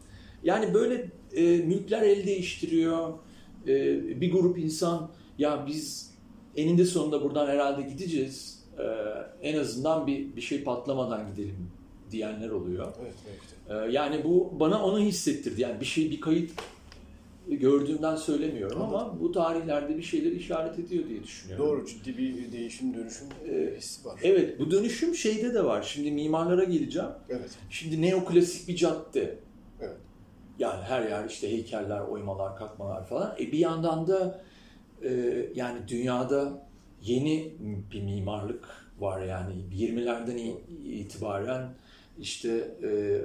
yani 0.45 0.75
böyle 0.75 1.11
e, 1.33 1.43
mülkler 1.43 2.03
el 2.03 2.27
değiştiriyor. 2.27 3.09
E, 3.69 4.21
bir 4.21 4.33
grup 4.33 4.59
insan 4.59 5.11
ya 5.39 5.65
biz 5.67 6.15
eninde 6.57 6.85
sonunda 6.85 7.23
buradan 7.23 7.47
herhalde 7.47 7.83
gideceğiz. 7.83 8.65
E, 8.79 8.85
en 9.49 9.59
azından 9.59 10.07
bir 10.07 10.37
bir 10.37 10.41
şey 10.41 10.65
patlamadan 10.65 11.35
gidelim 11.35 11.71
diyenler 12.11 12.51
oluyor. 12.51 12.93
Evet, 13.03 13.15
evet. 13.29 13.89
E, 13.89 13.93
yani 13.93 14.25
bu 14.25 14.53
bana 14.61 14.85
onu 14.85 15.01
hissettirdi. 15.01 15.61
Yani 15.61 15.81
bir 15.81 15.85
şey 15.85 16.11
bir 16.11 16.21
kayıt 16.21 16.51
gördüğümden 17.49 18.17
söylemiyorum 18.17 18.83
ama 18.83 19.21
bu 19.21 19.33
tarihlerde 19.33 19.97
bir 19.97 20.03
şeyler 20.03 20.33
işaret 20.33 20.79
ediyor 20.79 21.09
diye 21.09 21.23
düşünüyorum. 21.23 21.67
Doğru 21.67 21.87
ciddi 21.87 22.19
bir 22.19 22.53
değişim 22.53 22.95
dönüşüm 22.95 23.29
ee, 23.49 23.75
hissi 23.77 24.09
var. 24.09 24.21
Evet 24.23 24.61
bu 24.61 24.71
dönüşüm 24.71 25.15
şeyde 25.15 25.55
de 25.55 25.65
var. 25.65 25.83
Şimdi 25.83 26.11
mimarlara 26.11 26.65
geleceğim. 26.65 27.09
Evet. 27.29 27.51
Şimdi 27.71 28.03
neoklasik 28.03 28.69
bir 28.69 28.77
cadde. 28.77 29.39
Evet. 29.81 29.97
Yani 30.59 30.83
her 30.83 31.03
yer 31.03 31.25
işte 31.29 31.51
heykeller, 31.51 32.01
oymalar, 32.01 32.57
kalkmalar 32.57 33.07
falan. 33.07 33.37
E 33.41 33.53
bir 33.53 33.59
yandan 33.59 34.07
da 34.07 34.41
e, 35.03 35.11
yani 35.55 35.79
dünyada 35.89 36.67
yeni 37.03 37.53
bir 37.93 38.03
mimarlık 38.03 38.69
var 38.99 39.23
yani 39.23 39.55
20'lerden 39.75 40.39
itibaren 40.85 41.69
işte 42.19 42.51
e, 42.83 43.21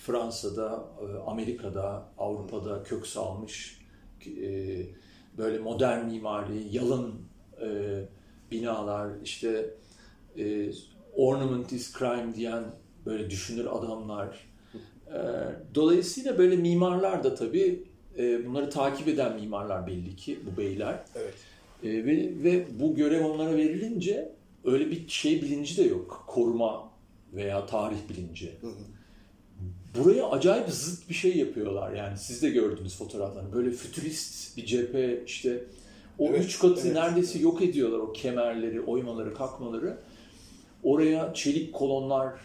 Fransa'da, 0.00 0.84
e, 1.00 1.30
Amerika'da, 1.30 2.08
Avrupa'da 2.18 2.82
kök 2.82 3.06
salmış 3.06 3.80
e, 4.26 4.52
böyle 5.38 5.58
modern 5.58 6.06
mimari, 6.06 6.66
yalın 6.70 7.14
e, 7.62 7.68
binalar, 8.50 9.10
işte 9.24 9.74
e, 10.38 10.70
ornament 11.16 11.72
is 11.72 11.98
crime 11.98 12.34
diyen 12.34 12.64
böyle 13.06 13.30
düşünür 13.30 13.66
adamlar. 13.66 14.50
E, 15.06 15.18
dolayısıyla 15.74 16.38
böyle 16.38 16.56
mimarlar 16.56 17.24
da 17.24 17.34
tabii 17.34 17.84
e, 18.18 18.46
bunları 18.46 18.70
takip 18.70 19.08
eden 19.08 19.34
mimarlar 19.40 19.86
belli 19.86 20.16
ki 20.16 20.38
bu 20.46 20.56
beyler. 20.60 21.04
Evet. 21.14 21.34
E, 21.82 22.04
ve, 22.04 22.44
ve 22.44 22.66
bu 22.80 22.94
görev 22.94 23.24
onlara 23.24 23.56
verilince 23.56 24.32
öyle 24.64 24.90
bir 24.90 25.08
şey 25.08 25.42
bilinci 25.42 25.76
de 25.76 25.82
yok. 25.82 26.24
Koruma 26.26 26.89
veya 27.34 27.66
tarih 27.66 28.08
bilinci. 28.08 28.52
Hı 28.60 28.66
hı. 28.66 28.72
Buraya 29.98 30.30
acayip 30.30 30.68
zıt 30.68 31.08
bir 31.08 31.14
şey 31.14 31.36
yapıyorlar 31.36 31.92
yani 31.92 32.18
siz 32.18 32.42
de 32.42 32.50
gördünüz 32.50 32.96
fotoğraflarını. 32.98 33.52
Böyle 33.52 33.70
fütürist 33.70 34.56
bir 34.56 34.66
cephe 34.66 35.24
işte 35.26 35.64
o 36.18 36.26
evet, 36.26 36.44
üç 36.44 36.58
katı 36.58 36.80
evet, 36.86 36.96
neredeyse 36.96 37.32
evet. 37.32 37.42
yok 37.42 37.62
ediyorlar 37.62 37.98
o 37.98 38.12
kemerleri, 38.12 38.80
oymaları, 38.80 39.34
kalkmaları. 39.34 39.98
Oraya 40.82 41.34
çelik 41.34 41.72
kolonlar, 41.74 42.40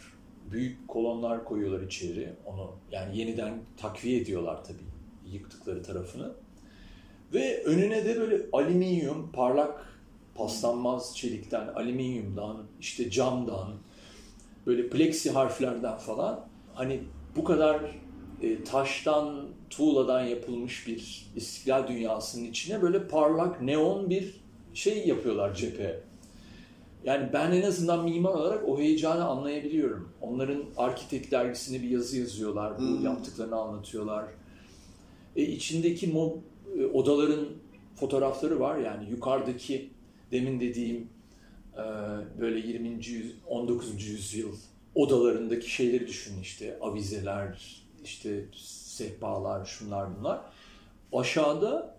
büyük 0.51 0.88
kolonlar 0.88 1.46
koyuyorlar 1.46 1.82
içeri. 1.82 2.34
Onu 2.46 2.72
yani 2.92 3.18
yeniden 3.18 3.54
takviye 3.77 4.22
ediyorlar 4.22 4.63
tabii 4.63 5.32
yıktıkları 5.34 5.84
tarafını. 5.84 6.34
Ve 7.34 7.63
önüne 7.63 8.06
de 8.06 8.20
böyle 8.20 8.46
alüminyum, 8.51 9.32
parlak 9.32 9.96
paslanmaz 10.36 11.18
çelikten, 11.18 11.68
alüminyumdan, 11.68 12.63
işte 12.80 13.10
camdan, 13.10 13.74
böyle 14.65 14.89
plexi 14.89 15.31
harflerden 15.31 15.98
falan 15.98 16.45
hani 16.74 17.00
bu 17.36 17.43
kadar 17.43 17.81
e, 18.41 18.63
taştan, 18.63 19.45
tuğladan 19.69 20.22
yapılmış 20.22 20.88
bir 20.88 21.31
istiklal 21.36 21.88
dünyasının 21.88 22.45
içine 22.45 22.81
böyle 22.81 23.07
parlak, 23.07 23.62
neon 23.62 24.10
bir 24.10 24.41
şey 24.74 25.07
yapıyorlar 25.07 25.55
cephe. 25.55 26.00
Yani 27.03 27.29
ben 27.34 27.51
en 27.51 27.62
azından 27.62 28.03
mimar 28.03 28.34
olarak 28.34 28.69
o 28.69 28.79
heyecanı 28.79 29.25
anlayabiliyorum. 29.25 30.10
Onların 30.22 30.63
Arkitekt 30.77 31.31
dergisine 31.31 31.81
bir 31.81 31.89
yazı 31.89 32.17
yazıyorlar, 32.17 32.77
bu 32.77 32.81
hmm. 32.81 33.05
yaptıklarını 33.05 33.55
anlatıyorlar. 33.55 34.25
E, 35.36 35.43
içindeki 35.43 36.07
mob, 36.07 36.31
e, 36.79 36.86
odaların 36.86 37.48
fotoğrafları 37.95 38.60
var 38.60 38.77
yani 38.77 39.10
yukarıdaki 39.10 39.89
demin 40.31 40.60
dediğim 40.60 41.10
böyle 42.39 42.67
20. 42.67 42.89
yüz, 42.89 43.36
19. 43.48 44.08
yüzyıl 44.08 44.55
odalarındaki 44.96 45.72
şeyleri 45.72 46.08
düşünün 46.08 46.41
işte 46.41 46.79
avizeler, 46.82 47.82
işte 48.03 48.46
sehpalar, 48.96 49.65
şunlar 49.65 50.20
bunlar. 50.20 50.41
Aşağıda 51.13 51.98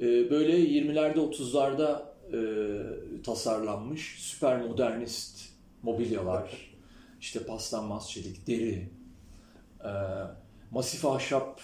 e, 0.00 0.30
böyle 0.30 0.58
20'lerde 0.58 1.18
30'larda 1.18 2.02
e, 2.32 3.22
tasarlanmış 3.22 4.16
süper 4.18 4.62
modernist 4.62 5.48
mobilyalar, 5.82 6.70
işte 7.20 7.42
paslanmaz 7.42 8.10
çelik, 8.10 8.46
deri, 8.46 8.88
e, 9.84 9.90
masif 10.70 11.06
ahşap 11.06 11.60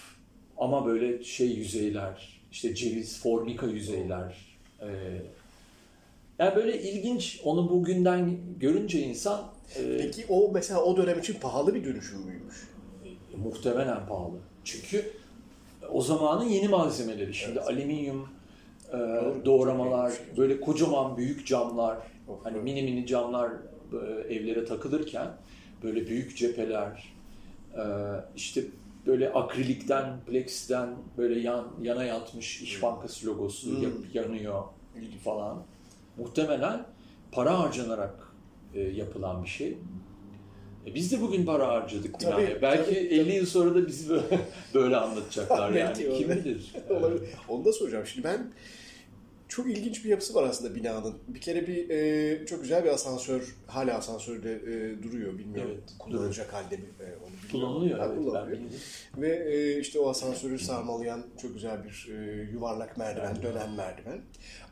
ama 0.57 0.87
böyle 0.87 1.25
şey 1.25 1.49
yüzeyler, 1.49 2.41
işte 2.53 2.75
ceviz, 2.75 3.23
fornika 3.23 3.67
yüzeyler, 3.67 4.59
Yani 6.39 6.57
böyle 6.57 6.83
ilginç 6.83 7.41
onu 7.45 7.71
bugünden 7.71 8.39
görünce 8.61 9.01
insan 9.01 9.41
e, 9.79 9.97
Peki 9.99 10.27
o 10.29 10.51
mesela 10.53 10.83
o 10.83 10.97
dönem 10.97 11.19
için 11.19 11.35
pahalı 11.41 11.75
bir 11.75 11.85
dönüşüm 11.85 12.21
müymüş? 12.21 12.69
E, 13.35 13.37
muhtemelen 13.37 14.07
pahalı. 14.07 14.37
Çünkü 14.65 15.11
o 15.93 16.03
zamanın 16.03 16.45
yeni 16.45 16.69
malzemeleri. 16.69 17.35
Şimdi 17.35 17.59
evet. 17.59 17.69
alüminyum 17.69 18.29
e, 18.89 18.99
doğramalar, 19.45 20.13
böyle 20.37 20.61
kocaman 20.61 21.17
büyük 21.17 21.47
camlar, 21.47 21.99
of, 22.29 22.45
hani 22.45 22.55
evet. 22.55 22.65
mini 22.65 22.83
mini 22.83 23.07
camlar 23.07 23.51
e, 23.93 24.35
evlere 24.35 24.65
takılırken 24.65 25.29
böyle 25.83 26.07
büyük 26.07 26.37
cepheler, 26.37 27.15
e, 27.77 27.83
işte 28.37 28.65
böyle 29.07 29.33
akrilikten, 29.33 30.21
plexten 30.27 30.89
böyle 31.19 31.41
yan, 31.41 31.69
yana 31.83 32.05
yatmış 32.05 32.63
İş 32.63 32.83
Bankası 32.83 33.27
logosu 33.27 33.71
hmm. 33.71 34.05
yanıyor 34.15 34.63
falan. 35.25 35.63
Muhtemelen 36.17 36.87
para 37.33 37.59
harcanarak 37.59 38.15
e, 38.75 38.81
yapılan 38.81 39.43
bir 39.43 39.49
şey. 39.49 39.79
E 40.87 40.95
biz 40.95 41.13
de 41.13 41.21
bugün 41.21 41.47
para 41.47 41.69
harcadık 41.69 42.21
tabii, 42.21 42.43
binaya. 42.43 42.63
Belki 42.63 42.85
tabii, 42.85 42.97
50 42.97 43.25
tabii. 43.25 43.35
yıl 43.35 43.47
sonra 43.47 43.75
da 43.75 43.87
bizi 43.87 44.11
böyle, 44.11 44.41
böyle 44.75 44.97
anlatacaklar 44.97 45.71
yani. 45.71 46.19
Kim 46.19 46.31
bilir? 46.31 46.73
Onu 47.49 47.65
da 47.65 47.73
soracağım. 47.73 48.07
Şimdi 48.07 48.29
ben 48.29 48.53
çok 49.57 49.71
ilginç 49.71 50.05
bir 50.05 50.11
yapısı 50.11 50.35
var 50.35 50.43
aslında 50.43 50.75
binanın. 50.75 51.15
Bir 51.29 51.41
kere 51.41 51.67
bir 51.67 51.91
e, 51.91 52.47
çok 52.47 52.63
güzel 52.63 52.85
bir 52.85 52.89
asansör, 52.89 53.57
hala 53.67 53.95
asansörde 53.95 54.53
e, 54.53 55.03
duruyor. 55.03 55.39
Bilmiyorum 55.39 55.71
evet, 55.75 55.95
kullanılacak 55.99 56.47
duruyor. 56.47 56.65
halde 56.65 56.77
mi 56.77 56.85
e, 57.01 57.05
onu. 57.05 57.53
Kullanılıyor. 57.53 57.99
Ha, 57.99 58.07
evet, 58.07 58.19
kullanılıyor. 58.19 58.59
Ve 59.17 59.55
e, 59.55 59.81
işte 59.81 59.99
o 59.99 60.09
asansörü 60.09 60.59
sarmalayan 60.59 61.23
çok 61.43 61.55
güzel 61.55 61.85
bir 61.85 62.09
e, 62.13 62.43
yuvarlak 62.53 62.97
merdiven, 62.97 63.33
evet. 63.33 63.43
dönen 63.43 63.71
merdiven. 63.71 64.21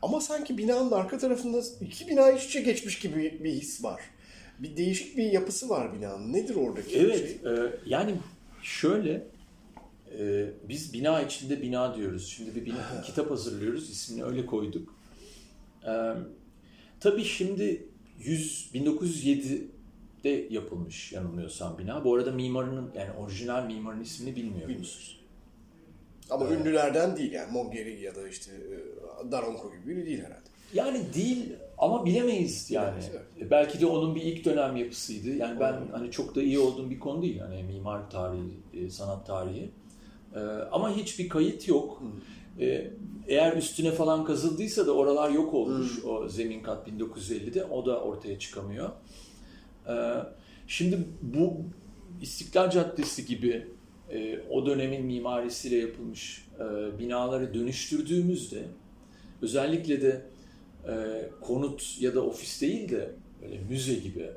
Ama 0.01 0.21
sanki 0.21 0.57
binanın 0.57 0.91
arka 0.91 1.17
tarafında 1.17 1.61
iki 1.81 2.07
bina 2.07 2.31
iç 2.31 2.45
içe 2.45 2.61
geçmiş 2.61 2.99
gibi 2.99 3.39
bir 3.43 3.51
his 3.51 3.83
var. 3.83 4.01
Bir 4.59 4.77
değişik 4.77 5.17
bir 5.17 5.31
yapısı 5.31 5.69
var 5.69 5.93
binanın. 5.93 6.33
Nedir 6.33 6.55
oradaki 6.55 6.97
evet, 6.97 7.17
şey? 7.17 7.53
E, 7.53 7.71
yani 7.85 8.15
şöyle 8.63 9.23
e, 10.19 10.49
biz 10.69 10.93
bina 10.93 11.21
içinde 11.21 11.61
bina 11.61 11.95
diyoruz. 11.95 12.27
Şimdi 12.27 12.55
bir 12.55 12.65
bina, 12.65 13.01
kitap 13.05 13.31
hazırlıyoruz. 13.31 13.89
ismini 13.89 14.23
öyle 14.23 14.45
koyduk. 14.45 14.95
E, 15.87 16.13
tabii 16.99 17.23
şimdi 17.23 17.87
100, 18.19 18.69
1907'de 18.73 20.47
yapılmış 20.49 21.11
yanılmıyorsam 21.11 21.77
bina. 21.77 22.03
Bu 22.03 22.15
arada 22.15 22.31
mimarının 22.31 22.91
yani 22.95 23.11
orijinal 23.11 23.65
mimarın 23.65 24.01
ismini 24.01 24.35
bilmiyoruz. 24.35 25.19
Ama 26.29 26.49
ee, 26.49 26.53
ünlülerden 26.53 27.17
değil 27.17 27.31
yani 27.31 27.51
Mongeri 27.51 28.01
ya 28.01 28.15
da 28.15 28.27
işte 28.27 28.51
e, 28.51 29.31
Daronco 29.31 29.71
gibi 29.71 29.87
biri 29.87 30.05
değil 30.05 30.19
herhalde. 30.19 30.53
Yani 30.73 31.13
değil 31.13 31.53
ama 31.77 32.05
bilemeyiz 32.05 32.71
yani. 32.71 32.87
Bilemeyiz, 32.87 33.09
evet. 33.11 33.47
E, 33.47 33.51
belki 33.51 33.81
de 33.81 33.85
onun 33.85 34.15
bir 34.15 34.21
ilk 34.21 34.45
dönem 34.45 34.75
yapısıydı. 34.75 35.29
Yani 35.29 35.59
ben 35.59 35.75
hani 35.91 36.11
çok 36.11 36.35
da 36.35 36.41
iyi 36.41 36.59
olduğum 36.59 36.89
bir 36.89 36.99
konu 36.99 37.21
değil 37.21 37.35
yani 37.35 37.63
mimar 37.63 38.09
tarihi, 38.09 38.53
e, 38.73 38.89
sanat 38.89 39.27
tarihi. 39.27 39.71
Ee, 40.35 40.39
ama 40.71 40.95
hiçbir 40.95 41.29
kayıt 41.29 41.67
yok. 41.67 42.03
Ee, 42.59 42.91
eğer 43.27 43.57
üstüne 43.57 43.91
falan 43.91 44.25
kazıldıysa 44.25 44.87
da 44.87 44.91
oralar 44.91 45.29
yok 45.29 45.53
olmuş 45.53 46.03
hmm. 46.03 46.09
o 46.09 46.27
zemin 46.27 46.63
kat 46.63 46.87
1950'de. 46.87 47.65
O 47.65 47.85
da 47.85 48.01
ortaya 48.01 48.39
çıkamıyor. 48.39 48.89
Ee, 49.87 49.93
şimdi 50.67 50.99
bu 51.21 51.53
İstiklal 52.21 52.69
Caddesi 52.69 53.25
gibi 53.25 53.67
e, 54.11 54.39
o 54.49 54.65
dönemin 54.65 55.05
mimarisiyle 55.05 55.75
yapılmış 55.75 56.45
e, 56.59 56.99
binaları 56.99 57.53
dönüştürdüğümüzde 57.53 58.63
özellikle 59.41 60.01
de 60.01 60.21
e, 60.87 60.93
konut 61.41 61.97
ya 61.99 62.15
da 62.15 62.25
ofis 62.25 62.61
değil 62.61 62.89
de 62.89 63.11
böyle 63.41 63.59
müze 63.69 63.93
gibi 63.93 64.29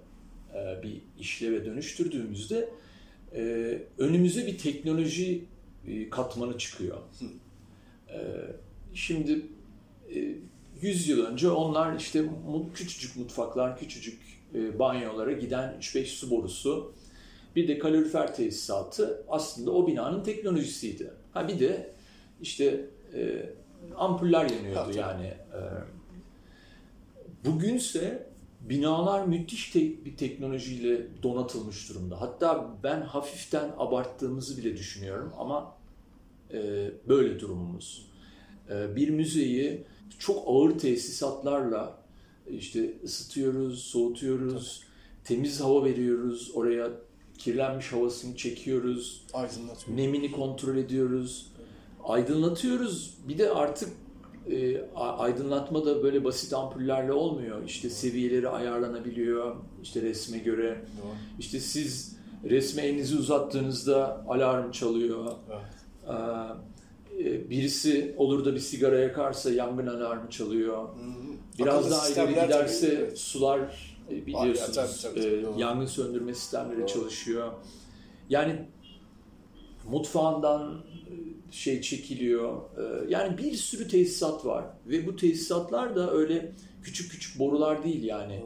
e, 0.54 0.82
bir 0.82 1.00
işleve 1.20 1.64
dönüştürdüğümüzde 1.64 2.68
e, 3.34 3.42
önümüze 3.98 4.46
bir 4.46 4.58
teknoloji 4.58 5.32
e, 5.34 5.55
katmanı 6.10 6.58
çıkıyor. 6.58 6.96
E, 8.08 8.18
şimdi 8.94 9.46
100 10.80 11.08
e, 11.08 11.12
yıl 11.12 11.26
önce 11.26 11.50
onlar 11.50 11.96
işte 11.96 12.24
küçücük 12.74 13.16
mutfaklar, 13.16 13.78
küçücük 13.78 14.20
banyolara 14.78 15.32
giden 15.32 15.74
3-5 15.80 16.04
su 16.04 16.30
borusu, 16.30 16.92
bir 17.56 17.68
de 17.68 17.78
kalorifer 17.78 18.34
tesisatı 18.34 19.24
aslında 19.28 19.70
o 19.70 19.86
binanın 19.86 20.24
teknolojisiydi. 20.24 21.10
Ha 21.32 21.48
bir 21.48 21.60
de 21.60 21.94
işte 22.40 22.86
ampuller 23.96 24.50
yanıyordu 24.50 24.98
yani. 24.98 25.34
bugünse 27.44 28.26
binalar 28.68 29.26
müthiş 29.26 29.70
te- 29.70 30.04
bir 30.04 30.16
teknolojiyle 30.16 31.22
donatılmış 31.22 31.88
durumda. 31.88 32.20
Hatta 32.20 32.70
ben 32.82 33.00
hafiften 33.00 33.70
abarttığımızı 33.78 34.58
bile 34.58 34.76
düşünüyorum 34.76 35.32
ama 35.38 35.75
e, 35.75 35.75
böyle 37.08 37.40
durumumuz. 37.40 38.06
E, 38.70 38.96
bir 38.96 39.08
müzeyi 39.10 39.84
çok 40.18 40.44
ağır 40.46 40.78
tesisatlarla 40.78 41.98
işte 42.50 42.94
ısıtıyoruz, 43.04 43.82
soğutuyoruz, 43.82 44.80
Tabii. 44.80 45.24
temiz 45.24 45.60
hava 45.60 45.84
veriyoruz, 45.84 46.50
oraya 46.54 46.90
kirlenmiş 47.38 47.92
havasını 47.92 48.36
çekiyoruz, 48.36 49.22
nemini 49.96 50.32
kontrol 50.32 50.76
ediyoruz, 50.76 51.46
aydınlatıyoruz. 52.04 53.14
Bir 53.28 53.38
de 53.38 53.50
artık 53.50 53.88
e, 54.50 54.80
aydınlatma 54.96 55.86
da 55.86 56.02
böyle 56.02 56.24
basit 56.24 56.52
ampullerle 56.52 57.12
olmuyor. 57.12 57.64
İşte 57.66 57.90
seviyeleri 57.90 58.48
ayarlanabiliyor, 58.48 59.56
işte 59.82 60.02
resme 60.02 60.38
göre. 60.38 60.84
Doğru. 61.02 61.12
İşte 61.38 61.60
siz 61.60 62.16
resme 62.44 62.82
elinizi 62.82 63.16
uzattığınızda 63.18 64.24
alarm 64.28 64.70
çalıyor. 64.70 65.32
Evet. 65.50 65.75
Ee, 66.08 67.50
birisi 67.50 68.14
olur 68.16 68.44
da 68.44 68.54
bir 68.54 68.60
sigara 68.60 68.98
yakarsa 68.98 69.50
yangın 69.50 69.86
alarmı 69.86 70.30
çalıyor. 70.30 70.88
Biraz 71.58 71.76
Akıllı 71.76 71.90
daha 71.90 72.08
ileri 72.08 72.44
giderse 72.44 73.06
tabii. 73.06 73.16
sular 73.16 73.96
e, 74.10 74.26
biliyorsunuz 74.26 75.02
tabii, 75.02 75.14
tabii, 75.14 75.42
tabii, 75.42 75.56
e, 75.56 75.60
yangın 75.60 75.86
söndürme 75.86 76.34
sistemleri 76.34 76.80
doğru. 76.80 76.86
çalışıyor. 76.86 77.52
Yani 78.28 78.56
mutfağından 79.88 80.72
e, 80.72 81.52
şey 81.52 81.80
çekiliyor. 81.80 82.60
Yani 83.08 83.38
bir 83.38 83.52
sürü 83.52 83.88
tesisat 83.88 84.46
var 84.46 84.64
ve 84.86 85.06
bu 85.06 85.16
tesisatlar 85.16 85.96
da 85.96 86.12
öyle 86.12 86.52
küçük 86.82 87.10
küçük 87.10 87.38
borular 87.38 87.84
değil 87.84 88.04
yani. 88.04 88.42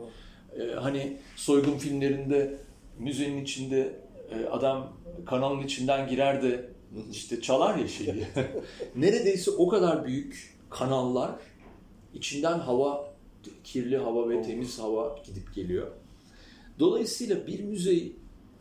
Hani 0.76 1.18
soygun 1.36 1.78
filmlerinde 1.78 2.58
müzenin 2.98 3.44
içinde 3.44 4.00
adam 4.50 4.92
kanalın 5.26 5.62
içinden 5.62 6.08
girer 6.08 6.42
de 6.42 6.69
işte 7.10 7.40
çalar 7.40 7.78
ya 7.78 7.88
şeyi. 7.88 8.26
Neredeyse 8.96 9.50
o 9.50 9.68
kadar 9.68 10.04
büyük 10.04 10.58
kanallar 10.70 11.30
içinden 12.14 12.58
hava, 12.58 13.14
kirli 13.64 13.96
hava 13.96 14.30
ve 14.30 14.42
temiz 14.42 14.78
hava 14.78 15.18
gidip 15.26 15.54
geliyor. 15.54 15.86
Dolayısıyla 16.78 17.46
bir 17.46 17.60
müzeyi 17.60 18.16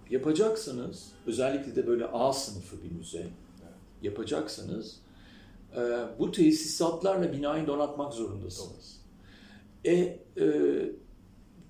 yapacaksanız, 0.09 1.11
özellikle 1.25 1.75
de 1.75 1.87
böyle 1.87 2.05
A 2.05 2.33
sınıfı 2.33 2.83
bir 2.83 2.91
müze 2.91 3.27
yapacaksanız 4.01 4.99
e, 5.75 5.81
bu 6.19 6.31
tesisatlarla 6.31 7.33
binayı 7.33 7.67
donatmak 7.67 8.13
zorundasınız. 8.13 9.01
E, 9.85 9.93
e, 9.93 10.19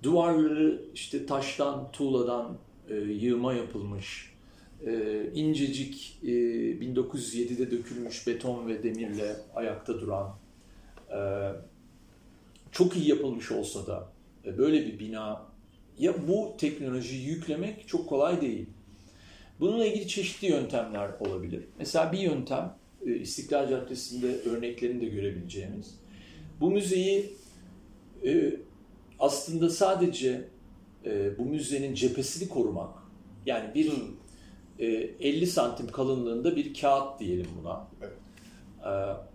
duvarları 0.02 0.82
işte 0.94 1.26
taştan, 1.26 1.92
tuğladan 1.92 2.58
e, 2.88 2.94
yığma 2.94 3.54
yapılmış 3.54 4.29
e, 4.86 5.22
incecik 5.34 6.18
e, 6.22 6.26
1907'de 6.26 7.70
dökülmüş 7.70 8.26
beton 8.26 8.68
ve 8.68 8.82
demirle 8.82 9.36
ayakta 9.54 10.00
duran 10.00 10.36
e, 11.10 11.20
çok 12.72 12.96
iyi 12.96 13.08
yapılmış 13.08 13.52
olsa 13.52 13.86
da 13.86 14.12
e, 14.44 14.58
böyle 14.58 14.86
bir 14.86 14.98
bina 14.98 15.42
ya 15.98 16.28
bu 16.28 16.54
teknolojiyi 16.58 17.26
yüklemek 17.26 17.88
çok 17.88 18.08
kolay 18.08 18.40
değil. 18.40 18.66
Bununla 19.60 19.86
ilgili 19.86 20.08
çeşitli 20.08 20.48
yöntemler 20.48 21.10
olabilir. 21.20 21.64
Mesela 21.78 22.12
bir 22.12 22.18
yöntem 22.18 22.76
e, 23.06 23.14
İstiklal 23.14 23.68
Caddesi'nde 23.70 24.40
örneklerini 24.50 25.00
de 25.00 25.06
görebileceğimiz. 25.06 25.94
Bu 26.60 26.70
müzeyi 26.70 27.32
e, 28.24 28.56
aslında 29.18 29.70
sadece 29.70 30.48
e, 31.04 31.38
bu 31.38 31.44
müzenin 31.44 31.94
cephesini 31.94 32.48
korumak 32.48 32.94
yani 33.46 33.74
bir 33.74 33.88
hmm 33.88 34.19
50 34.80 35.42
e, 35.42 35.46
santim 35.46 35.86
kalınlığında 35.86 36.56
bir 36.56 36.74
kağıt 36.74 37.20
diyelim 37.20 37.46
buna. 37.60 37.86
Evet. 38.00 38.12
E, 38.84 38.90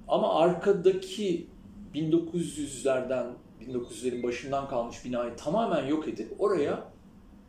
ama 0.07 0.39
arkadaki 0.39 1.47
1900'lerden 1.93 3.25
1900'lerin 3.61 4.23
başından 4.23 4.67
kalmış 4.67 5.05
binayı 5.05 5.35
tamamen 5.35 5.85
yok 5.85 6.07
edip 6.07 6.41
oraya 6.41 6.83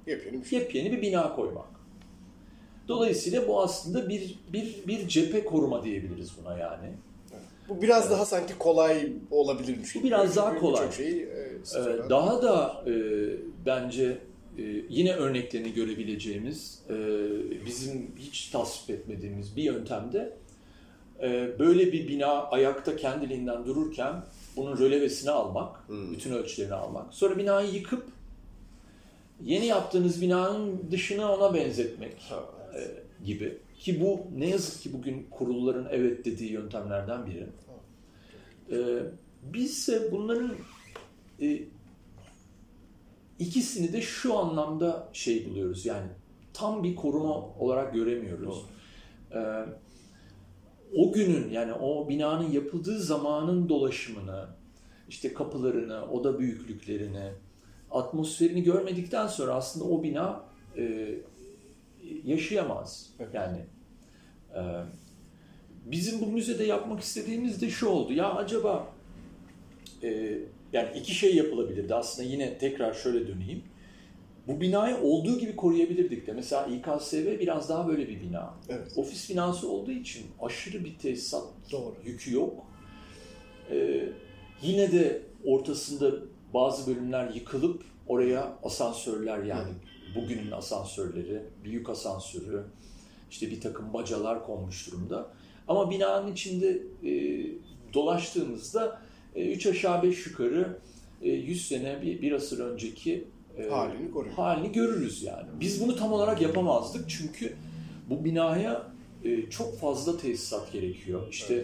yepyeni 0.07 0.41
bir, 0.41 0.45
şey. 0.45 0.59
yepyeni 0.59 0.93
bir 0.93 1.03
bina 1.03 1.37
koymak. 1.37 1.67
Dolayısıyla 2.89 3.49
bu 3.49 3.63
aslında 3.63 4.09
bir 4.09 4.39
bir 4.53 4.87
bir 4.87 5.09
cephe 5.09 5.45
koruma 5.45 5.85
diyebiliriz 5.85 6.33
buna 6.41 6.59
yani. 6.59 6.95
Evet. 7.33 7.43
Bu 7.69 7.83
biraz 7.83 8.11
daha 8.11 8.25
sanki 8.25 8.59
kolay 8.59 9.13
olabilirmiş. 9.31 9.95
Bu 9.95 10.03
biraz 10.03 10.37
daha 10.37 10.59
kolay. 10.59 10.93
Şeyi, 10.93 11.23
e, 11.23 11.47
Ee, 11.75 12.11
daha 12.11 12.43
da 12.43 12.85
e, 12.87 12.93
bence 13.67 14.19
e, 14.59 14.63
yine 14.89 15.13
örneklerini 15.13 15.73
görebileceğimiz, 15.73 16.83
e, 16.91 16.95
bizim 17.67 18.11
hiç 18.19 18.49
tasvip 18.49 18.91
etmediğimiz 18.91 19.57
bir 19.57 19.63
yöntemde 19.63 20.33
e, 21.23 21.59
böyle 21.59 21.93
bir 21.93 22.09
bina 22.09 22.43
ayakta 22.43 22.97
kendiliğinden 22.97 23.67
dururken 23.67 24.15
bunun 24.57 24.79
rölevesini 24.79 25.31
almak, 25.31 25.89
Hmm. 25.89 26.13
bütün 26.13 26.33
ölçülerini 26.33 26.75
almak. 26.75 27.15
Sonra 27.15 27.39
binayı 27.39 27.75
yıkıp 27.75 28.05
yeni 29.45 29.67
yaptığınız 29.67 30.23
binanın 30.23 30.83
dışını 30.91 31.33
ona 31.33 31.55
benzetmek 31.55 32.33
e, 32.75 32.81
gibi. 33.25 33.59
Ki 33.79 34.01
bu 34.01 34.21
ne 34.39 34.49
yazık 34.49 34.83
ki 34.83 34.93
bugün 34.93 35.27
kurulların 35.31 35.89
evet 35.91 36.25
dediği 36.25 36.53
yöntemlerden 36.53 37.27
biri. 37.27 37.47
E, 38.71 38.77
bizse 39.43 40.13
bunların 40.13 40.55
e, 41.43 41.61
ikisini 43.39 43.93
de 43.93 44.03
şu 44.03 44.39
anlamda 44.39 45.09
şey 45.13 45.51
buluyoruz 45.51 45.87
yani 45.87 46.07
tam 46.55 46.85
bir 46.85 46.97
koruma 46.97 47.35
olarak 47.59 47.95
göremiyoruz. 47.95 48.67
E, 49.33 49.41
o 50.95 51.13
günün 51.13 51.51
yani 51.51 51.73
o 51.73 52.09
binanın 52.09 52.51
yapıldığı 52.51 52.99
zamanın 53.01 53.69
dolaşımını, 53.69 54.47
işte 55.09 55.35
kapılarını, 55.35 56.11
oda 56.11 56.39
büyüklüklerini, 56.39 57.33
atmosferini 57.91 58.63
görmedikten 58.63 59.27
sonra 59.27 59.55
aslında 59.55 59.85
o 59.85 60.03
bina 60.03 60.45
e, 60.77 61.15
yaşayamaz. 62.25 63.11
Evet. 63.21 63.35
Yani 63.35 63.59
e, 64.55 64.61
bizim 65.85 66.21
bu 66.21 66.27
müzede 66.27 66.65
yapmak 66.65 67.01
istediğimiz 67.01 67.63
de 67.63 67.71
şu 67.71 67.89
oldu. 67.89 68.13
Ya 68.13 68.35
acaba 68.35 68.89
e, 70.03 70.39
yani 70.73 70.89
iki 70.99 71.15
şey 71.15 71.37
yapılabilirdi. 71.37 71.95
Aslında 71.95 72.29
yine 72.29 72.59
tekrar 72.59 72.95
şöyle 72.95 73.29
döneyim. 73.29 73.63
Bu 74.47 74.61
binayı 74.61 74.97
olduğu 74.97 75.39
gibi 75.39 75.57
koruyabilirdik 75.57 76.27
de. 76.27 76.33
Mesela 76.33 76.67
İKSV 76.67 77.41
biraz 77.41 77.69
daha 77.69 77.89
böyle 77.89 78.09
bir 78.09 78.21
bina. 78.21 78.55
Evet. 78.69 78.93
Ofis 78.97 79.31
binası 79.31 79.71
olduğu 79.71 79.91
için 79.91 80.27
aşırı 80.43 80.85
bir 80.85 80.99
tesisat 80.99 81.45
Doğru. 81.73 81.95
yükü 82.05 82.35
yok. 82.35 82.67
Ee, 83.71 84.09
yine 84.63 84.93
de 84.93 85.23
ortasında 85.45 86.13
bazı 86.55 86.91
bölümler 86.91 87.31
yıkılıp 87.35 87.83
oraya 88.09 88.59
asansörler 88.63 89.43
yani 89.45 89.73
bugünün 90.17 90.51
asansörleri, 90.51 91.43
bir 91.65 91.71
yük 91.71 91.91
asansörü, 91.91 92.65
işte 93.31 93.51
bir 93.51 93.61
takım 93.61 93.93
bacalar 93.93 94.47
konmuş 94.47 94.87
durumda. 94.91 95.31
Ama 95.69 95.91
binanın 95.91 96.33
içinde 96.33 96.83
e, 97.05 97.13
dolaştığımızda 97.95 99.03
3 99.37 99.67
aşağı 99.67 100.03
5 100.03 100.27
yukarı 100.27 100.79
e, 101.23 101.31
100 101.31 101.69
sene 101.69 102.03
bir, 102.03 102.23
bir 102.23 102.33
asır 102.33 102.59
önceki 102.59 103.25
e, 103.59 103.69
Halini 103.69 104.11
koruyor. 104.11 104.35
halini 104.35 104.73
görürüz 104.73 105.23
yani. 105.23 105.47
Biz 105.61 105.81
bunu 105.81 105.97
tam 105.97 106.13
olarak 106.13 106.43
yapamazdık 106.43 107.05
çünkü 107.11 107.53
bu 108.11 108.25
binaya 108.25 108.87
e, 109.25 109.51
çok 109.51 109.79
fazla 109.79 110.19
tesisat 110.19 110.73
gerekiyor. 110.73 111.23
İşte 111.31 111.55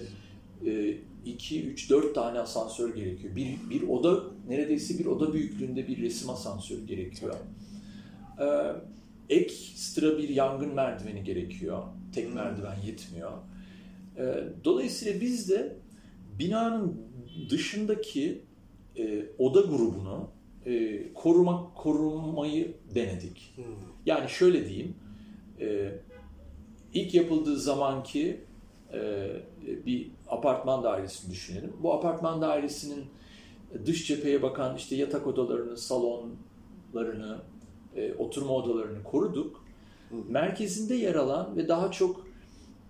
Evet. 0.65 0.99
2, 1.27 1.63
3, 1.67 1.91
4 1.91 2.15
tane 2.15 2.39
asansör 2.41 2.95
gerekiyor. 2.95 3.37
Bir, 3.37 3.57
bir 3.71 3.89
oda, 3.89 4.21
neredeyse 4.49 4.99
bir 4.99 5.07
oda 5.07 5.33
büyüklüğünde 5.33 5.89
bir 5.89 6.03
resim 6.03 6.31
asansörü 6.31 6.87
gerekiyor. 6.87 7.35
Ee, 8.41 8.45
ekstra 9.35 10.19
bir 10.19 10.29
yangın 10.29 10.75
merdiveni 10.75 11.25
gerekiyor. 11.25 11.83
Tek 12.15 12.35
merdiven 12.35 12.77
yetmiyor. 12.87 13.33
Ee, 14.19 14.35
dolayısıyla 14.65 15.21
biz 15.21 15.51
de 15.51 15.77
binanın 16.39 17.01
dışındaki 17.51 18.45
e, 18.97 19.27
oda 19.39 19.61
grubunu 19.61 20.31
e, 20.67 21.13
korumak 21.13 21.77
korumayı 21.77 22.77
denedik. 22.95 23.53
Hmm. 23.57 23.65
Yani 24.07 24.29
şöyle 24.29 24.69
diyeyim, 24.69 24.95
e, 25.61 25.93
ilk 26.95 27.15
yapıldığı 27.15 27.59
zamanki 27.59 28.41
e, 28.93 29.31
bir 29.87 30.11
apartman 30.29 30.85
dairesini 30.85 31.33
düşünelim. 31.33 31.73
Bu 31.83 31.93
apartman 31.93 32.43
dairesinin 32.43 33.05
dış 33.87 34.07
cepheye 34.07 34.43
bakan 34.43 34.77
işte 34.77 34.97
yatak 34.97 35.27
odalarını, 35.27 35.77
salonlarını, 35.77 37.39
e, 37.97 38.15
oturma 38.15 38.55
odalarını 38.55 39.03
koruduk. 39.03 39.65
Hı. 40.11 40.17
Merkezinde 40.29 40.95
yer 40.95 41.15
alan 41.15 41.57
ve 41.57 41.69
daha 41.69 41.91
çok 41.91 42.27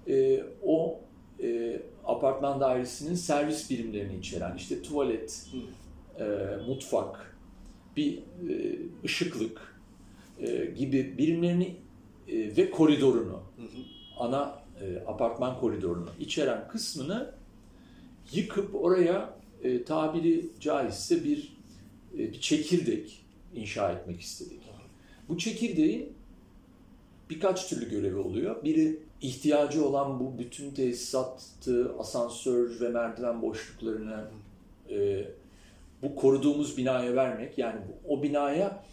e, 0.09 0.45
o 0.63 1.01
e, 1.43 1.83
apartman 2.07 2.61
dairesinin 2.61 3.15
servis 3.15 3.71
birimlerini 3.71 4.17
içeren 4.17 4.57
işte 4.57 4.83
tuvalet, 4.83 5.47
e, 6.19 6.25
mutfak, 6.69 7.37
bir 7.97 8.19
e, 8.19 8.79
ışıklık 9.05 9.77
e, 10.39 10.65
gibi 10.65 11.19
birimlerini 11.19 11.77
e, 12.29 12.57
ve 12.57 12.71
koridorunu, 12.71 13.43
Hı 13.57 13.63
hı. 13.63 13.67
ana 14.19 14.63
e, 14.81 15.05
apartman 15.07 15.61
koridorunu 15.61 16.09
içeren 16.21 16.69
kısmını 16.69 17.35
yıkıp 18.33 18.75
oraya 18.75 19.35
e, 19.63 19.85
tabiri 19.85 20.47
caizse 20.61 21.25
bir, 21.25 21.57
e, 22.15 22.19
bir 22.19 22.41
çekirdek 22.41 23.25
inşa 23.55 23.93
etmek 23.93 24.21
istedik. 24.21 24.63
Bu 25.29 25.39
çekirdeğin 25.39 26.13
birkaç 27.31 27.69
türlü 27.69 27.91
görevi 27.91 28.17
oluyor. 28.17 28.65
Biri 28.65 28.99
ihtiyacı 29.23 29.87
olan 29.87 30.21
bu 30.21 30.39
bütün 30.39 30.71
tesisatı, 30.71 31.95
asansör 31.99 32.81
ve 32.81 32.89
merdiven 32.89 33.43
boşluklarını 33.43 34.25
e, 34.91 35.25
bu 36.03 36.17
koruduğumuz 36.17 36.77
binaya 36.77 37.17
vermek. 37.17 37.59
Yani 37.59 37.81
o 38.09 38.23
binaya 38.23 38.85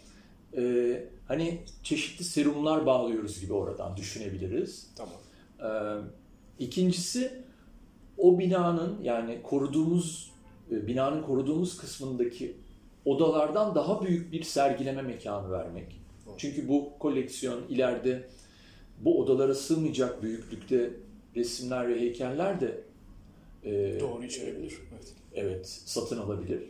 e, 0.57 1.03
hani 1.27 1.59
çeşitli 1.83 2.25
serumlar 2.25 2.85
bağlıyoruz 2.85 3.41
gibi 3.41 3.53
oradan 3.53 3.97
düşünebiliriz. 3.97 4.87
Tamam. 4.95 5.15
Ee, 5.59 5.97
ikincisi 6.59 7.31
o 8.17 8.39
binanın 8.39 9.01
yani 9.03 9.41
koruduğumuz 9.43 10.31
e, 10.71 10.87
binanın 10.87 11.23
koruduğumuz 11.23 11.77
kısmındaki 11.77 12.55
odalardan 13.05 13.75
daha 13.75 14.01
büyük 14.01 14.31
bir 14.31 14.43
sergileme 14.43 15.01
mekanı 15.01 15.51
vermek. 15.51 15.99
Çünkü 16.37 16.67
bu 16.67 16.89
koleksiyon 16.99 17.61
ileride 17.69 18.29
bu 18.99 19.19
odalara 19.21 19.55
sığmayacak 19.55 20.23
büyüklükte 20.23 20.93
resimler 21.35 21.89
ve 21.89 21.99
heykeller 21.99 22.61
de 22.61 22.81
e, 23.63 23.99
Doğru 23.99 24.23
içerebilir. 24.23 24.73
Evet. 24.93 25.13
evet 25.35 25.67
satın 25.85 26.17
alabilir. 26.17 26.61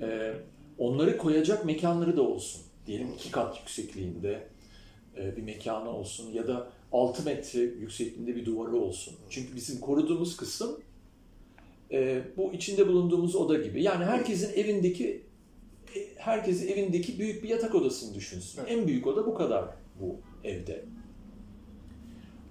Ee, 0.00 0.34
onları 0.78 1.18
koyacak 1.18 1.64
mekanları 1.64 2.16
da 2.16 2.22
olsun. 2.22 2.62
Diyelim 2.86 3.08
iki 3.14 3.30
kat 3.30 3.60
yüksekliğinde 3.60 4.48
e, 5.16 5.36
bir 5.36 5.42
mekanı 5.42 5.90
olsun 5.90 6.32
ya 6.32 6.48
da 6.48 6.68
6 6.92 7.24
metre 7.24 7.60
yüksekliğinde 7.60 8.36
bir 8.36 8.44
duvarı 8.44 8.76
olsun. 8.76 9.14
Çünkü 9.30 9.56
bizim 9.56 9.80
koruduğumuz 9.80 10.36
kısım 10.36 10.80
e, 11.92 12.22
bu 12.36 12.52
içinde 12.52 12.88
bulunduğumuz 12.88 13.36
oda 13.36 13.58
gibi. 13.58 13.82
Yani 13.82 14.04
herkesin 14.04 14.54
evindeki 14.54 15.22
e, 15.96 16.00
herkesin 16.16 16.68
evindeki 16.68 17.18
büyük 17.18 17.42
bir 17.42 17.48
yatak 17.48 17.74
odasını 17.74 18.14
düşünsün. 18.14 18.60
Evet. 18.60 18.72
En 18.72 18.86
büyük 18.88 19.06
oda 19.06 19.26
bu 19.26 19.34
kadar 19.34 19.64
bu 20.00 20.16
evde. 20.44 20.84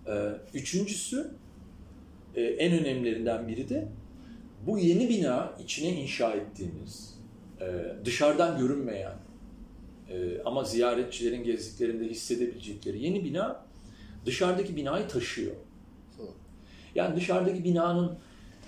Ee, 0.07 0.29
Üçüncüsü 0.53 1.31
e, 2.35 2.41
en 2.41 2.79
önemlilerinden 2.79 3.47
biri 3.47 3.69
de 3.69 3.87
bu 4.67 4.77
yeni 4.77 5.09
bina 5.09 5.53
içine 5.63 5.89
inşa 5.89 6.31
ettiğimiz 6.33 7.19
e, 7.61 7.65
dışarıdan 8.05 8.57
görünmeyen 8.59 9.15
e, 10.09 10.41
ama 10.45 10.63
ziyaretçilerin 10.63 11.43
gezdiklerinde 11.43 12.09
hissedebilecekleri 12.09 13.03
yeni 13.03 13.25
bina 13.25 13.65
dışarıdaki 14.25 14.75
binayı 14.75 15.07
taşıyor. 15.07 15.55
Yani 16.95 17.15
dışarıdaki 17.15 17.63
binanın 17.63 18.17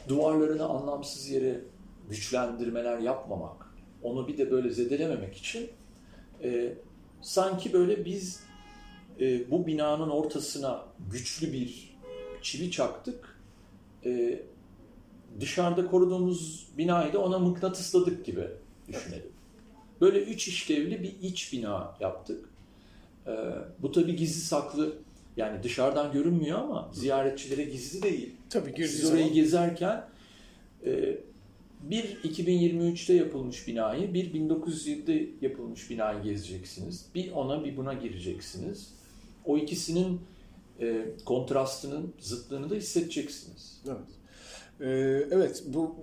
duvarlarını 0.07 0.65
anlamsız 0.65 1.29
yere 1.29 1.61
güçlendirmeler 2.09 2.99
yapmamak, 2.99 3.65
onu 4.03 4.27
bir 4.27 4.37
de 4.37 4.51
böyle 4.51 4.69
zedelememek 4.69 5.37
için 5.37 5.69
e, 6.43 6.73
sanki 7.21 7.73
böyle 7.73 8.05
biz 8.05 8.44
e, 9.19 9.51
bu 9.51 9.67
binanın 9.67 10.09
ortasına 10.09 10.85
güçlü 11.11 11.53
bir 11.53 11.95
çivi 12.41 12.71
çaktık. 12.71 13.39
E, 14.05 14.41
dışarıda 15.39 15.87
koruduğumuz 15.87 16.67
binayı 16.77 17.13
da 17.13 17.19
ona 17.19 17.39
mıknatısladık 17.39 18.25
gibi 18.25 18.47
düşünelim. 18.87 19.31
Böyle 20.01 20.19
üç 20.23 20.47
işlevli 20.47 21.03
bir 21.03 21.15
iç 21.21 21.53
bina 21.53 21.97
yaptık. 21.99 22.49
E, 23.27 23.31
bu 23.79 23.91
tabi 23.91 24.15
gizli 24.15 24.41
saklı 24.41 24.97
yani 25.37 25.63
dışarıdan 25.63 26.11
görünmüyor 26.11 26.59
ama 26.59 26.89
ziyaretçilere 26.93 27.63
gizli 27.63 28.03
değil. 28.03 28.35
Tabii 28.49 28.87
Siz 28.87 29.05
orayı 29.05 29.23
zaman 29.23 29.33
gezerken 29.33 30.07
e, 30.85 31.17
bir 31.81 32.03
2023'te 32.03 33.13
yapılmış 33.13 33.67
binayı, 33.67 34.13
bir 34.13 34.33
1907'de 34.33 35.29
yapılmış 35.41 35.89
binayı 35.89 36.23
gezeceksiniz. 36.23 37.05
Bir 37.15 37.31
ona 37.31 37.63
bir 37.65 37.77
buna 37.77 37.93
gireceksiniz. 37.93 38.93
O 39.45 39.57
ikisinin 39.57 40.21
e, 40.81 41.05
kontrastının, 41.25 42.13
zıtlığını 42.19 42.69
da 42.69 42.75
hissedeceksiniz. 42.75 43.81
Evet. 43.87 44.15
Ee, 44.81 44.87
evet 45.31 45.63
bu 45.67 45.95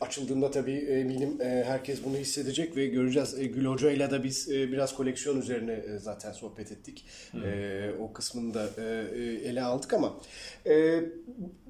açıldığında 0.00 0.50
tabii 0.50 0.76
eminim 0.76 1.40
e, 1.40 1.64
herkes 1.66 2.04
bunu 2.04 2.16
hissedecek 2.16 2.76
ve 2.76 2.86
göreceğiz. 2.86 3.38
E, 3.38 3.46
Gül 3.46 3.64
Hoca 3.64 3.90
ile 3.90 4.10
de 4.10 4.24
biz 4.24 4.50
e, 4.50 4.72
biraz 4.72 4.94
koleksiyon 4.94 5.40
üzerine 5.40 5.98
zaten 5.98 6.32
sohbet 6.32 6.72
ettik. 6.72 7.04
Hmm. 7.30 7.42
O 8.00 8.12
kısmını 8.12 8.54
da 8.54 8.82
ele 9.44 9.62
aldık 9.62 9.92
ama 9.92 10.16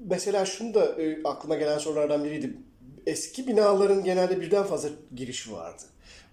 mesela 0.09 0.45
şunu 0.45 0.73
da 0.73 0.95
aklıma 1.23 1.55
gelen 1.55 1.77
sorulardan 1.77 2.23
biriydi. 2.23 2.53
Eski 3.05 3.47
binaların 3.47 4.03
genelde 4.03 4.41
birden 4.41 4.63
fazla 4.63 4.89
girişi 5.15 5.51
vardı. 5.51 5.83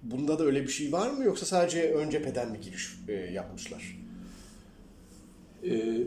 Bunda 0.02 0.38
da 0.38 0.44
öyle 0.44 0.62
bir 0.62 0.68
şey 0.68 0.92
var 0.92 1.10
mı 1.10 1.24
yoksa 1.24 1.46
sadece 1.46 1.92
ön 1.92 2.10
cepheden 2.10 2.50
mi 2.50 2.60
giriş 2.60 2.88
yapmışlar? 3.32 4.01
Ee, 5.64 6.06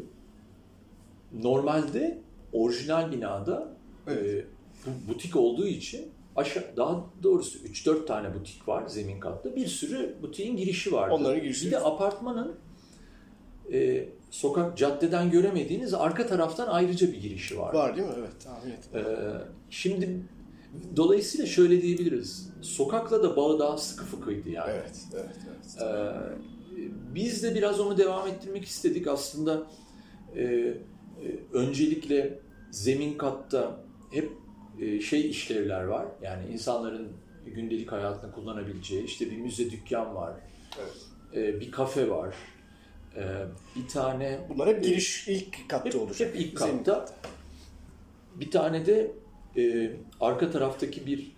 normalde 1.34 2.18
orijinal 2.54 3.12
binada 3.12 3.68
evet 4.08 4.46
butik 5.08 5.36
olduğu 5.36 5.68
için 5.68 6.12
aşağı 6.36 6.64
daha 6.78 7.04
doğrusu 7.24 7.60
3-4 7.60 8.06
tane 8.06 8.34
butik 8.34 8.68
var 8.68 8.88
zemin 8.88 9.20
katta. 9.20 9.56
Bir 9.56 9.68
sürü 9.68 10.16
butiğin 10.22 10.58
girişi 10.58 10.92
var. 10.92 11.10
Onların 11.10 11.42
girişi. 11.42 11.66
Bir 11.66 11.72
de 11.72 11.80
apartmanın 11.80 12.56
e, 13.74 14.10
sokak 14.30 14.78
caddeden 14.78 15.32
göremediğiniz 15.32 15.94
arka 15.94 16.28
taraftan 16.28 16.68
ayrıca 16.68 17.08
bir 17.08 17.22
girişi 17.22 17.58
var. 17.58 17.74
Var 17.74 17.96
değil 17.98 18.08
mi? 18.08 18.14
Evet 18.20 18.32
tahmin 18.44 18.72
ettim. 18.72 19.00
E, 19.00 19.04
şimdi 19.70 20.20
dolayısıyla 20.96 21.46
şöyle 21.46 21.82
diyebiliriz. 21.82 22.50
Sokakla 22.62 23.24
da 23.24 23.36
bağı 23.36 23.60
daha 23.60 23.78
sıkı 23.78 24.06
fıkıydı 24.06 24.50
yani. 24.50 24.72
Evet, 24.72 25.06
evet, 25.14 25.36
evet. 25.50 25.82
E, 25.82 26.55
biz 27.16 27.44
de 27.44 27.56
biraz 27.56 27.80
onu 27.80 27.98
devam 27.98 28.28
ettirmek 28.28 28.66
istedik. 28.66 29.08
Aslında 29.08 29.68
e, 30.36 30.44
e, 30.44 30.76
öncelikle 31.54 32.40
zemin 32.72 33.18
katta 33.18 33.80
hep 34.12 34.32
e, 34.80 35.02
şey 35.02 35.30
işlevler 35.30 35.84
var. 35.84 36.06
Yani 36.22 36.54
insanların 36.54 37.12
gündelik 37.46 37.92
hayatında 37.92 38.32
kullanabileceği 38.32 39.04
işte 39.04 39.32
bir 39.32 39.38
müze 39.38 39.72
dükkan 39.72 40.16
var. 40.16 40.34
Evet. 40.80 40.96
E, 41.36 41.60
bir 41.60 41.72
kafe 41.72 42.10
var. 42.10 42.36
E, 43.16 43.24
bir 43.76 43.88
tane... 43.88 44.40
Bunlar 44.50 44.68
hep 44.68 44.84
giriş 44.84 45.28
ilk 45.28 45.70
katta 45.70 45.86
hep, 45.86 45.96
olacak. 45.96 46.30
Hep 46.30 46.42
ilk 46.42 46.58
katta. 46.58 47.06
Bir 48.36 48.52
tane 48.52 48.86
de 48.86 49.12
e, 49.58 49.92
arka 50.22 50.52
taraftaki 50.52 51.06
bir 51.06 51.32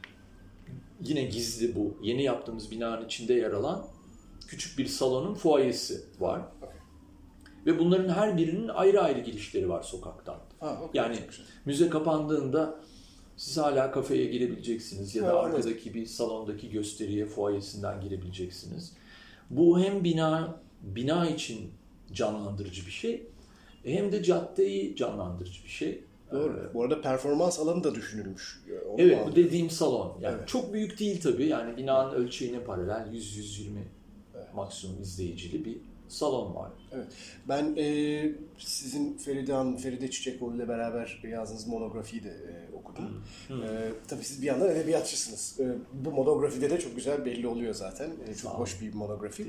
yine 1.01 1.23
gizli 1.23 1.75
bu 1.75 1.97
yeni 2.01 2.23
yaptığımız 2.23 2.71
binanın 2.71 3.05
içinde 3.05 3.33
yer 3.33 3.51
alan 3.51 3.87
küçük 4.47 4.77
bir 4.77 4.85
salonun 4.85 5.33
fuayesi 5.33 6.01
var. 6.19 6.41
Okay. 6.61 6.75
Ve 7.65 7.79
bunların 7.79 8.09
her 8.09 8.37
birinin 8.37 8.67
ayrı 8.67 9.01
ayrı 9.01 9.19
girişleri 9.19 9.69
var 9.69 9.83
sokaktan. 9.83 10.37
Ha, 10.59 10.81
okay. 10.83 10.89
Yani 10.93 11.19
müze 11.65 11.89
kapandığında 11.89 12.79
siz 13.37 13.57
hala 13.57 13.91
kafeye 13.91 14.25
girebileceksiniz 14.25 15.15
ya 15.15 15.23
da 15.23 15.31
evet. 15.31 15.43
arkadaki 15.43 15.93
bir 15.93 16.05
salondaki 16.05 16.69
gösteriye, 16.69 17.25
fuayesinden 17.25 18.01
girebileceksiniz. 18.01 18.93
Bu 19.49 19.79
hem 19.79 20.03
bina 20.03 20.61
bina 20.81 21.29
için 21.29 21.71
canlandırıcı 22.13 22.85
bir 22.85 22.91
şey 22.91 23.27
hem 23.83 24.11
de 24.11 24.23
caddeyi 24.23 24.95
canlandırıcı 24.95 25.63
bir 25.63 25.69
şey. 25.69 26.03
Doğru. 26.31 26.69
Ee, 26.71 26.73
bu 26.73 26.83
arada 26.83 27.01
performans 27.01 27.59
alanı 27.59 27.83
da 27.83 27.95
düşünülmüş. 27.95 28.63
Onu 28.89 29.01
evet 29.01 29.27
bu 29.27 29.35
dediğim 29.35 29.69
salon. 29.69 30.17
Yani 30.21 30.35
evet. 30.39 30.47
çok 30.47 30.73
büyük 30.73 30.99
değil 30.99 31.21
tabii. 31.21 31.45
Yani 31.45 31.77
binanın 31.77 32.13
ölçeğine 32.13 32.59
paralel 32.59 33.07
100-120 33.13 33.77
evet. 33.77 33.87
Maksimum 34.57 35.01
izleyicili 35.01 35.65
bir 35.65 35.77
salon 36.09 36.55
var. 36.55 36.71
Evet. 36.91 37.07
Ben 37.49 37.75
e, 37.77 38.31
sizin 38.57 39.17
Feride 39.17 39.53
Hanım, 39.53 39.77
Feride 39.77 40.11
Çiçekoğlu 40.11 40.55
ile 40.55 40.67
beraber 40.67 41.21
yazdığınız 41.31 41.67
monografiyi 41.67 42.23
de 42.23 42.29
e, 42.29 42.75
okudum. 42.75 43.23
Hmm. 43.47 43.63
E, 43.63 43.67
tabii 44.07 44.23
siz 44.23 44.41
bir 44.41 44.47
yandan 44.47 44.69
edebiyatçısınız. 44.69 45.59
E, 45.59 45.65
bu 45.93 46.11
monografide 46.11 46.69
de 46.69 46.79
çok 46.79 46.95
güzel 46.95 47.25
belli 47.25 47.47
oluyor 47.47 47.73
zaten. 47.73 48.09
E, 48.27 48.35
çok 48.35 48.51
hoş 48.51 48.81
bir 48.81 48.93
monografi. 48.93 49.47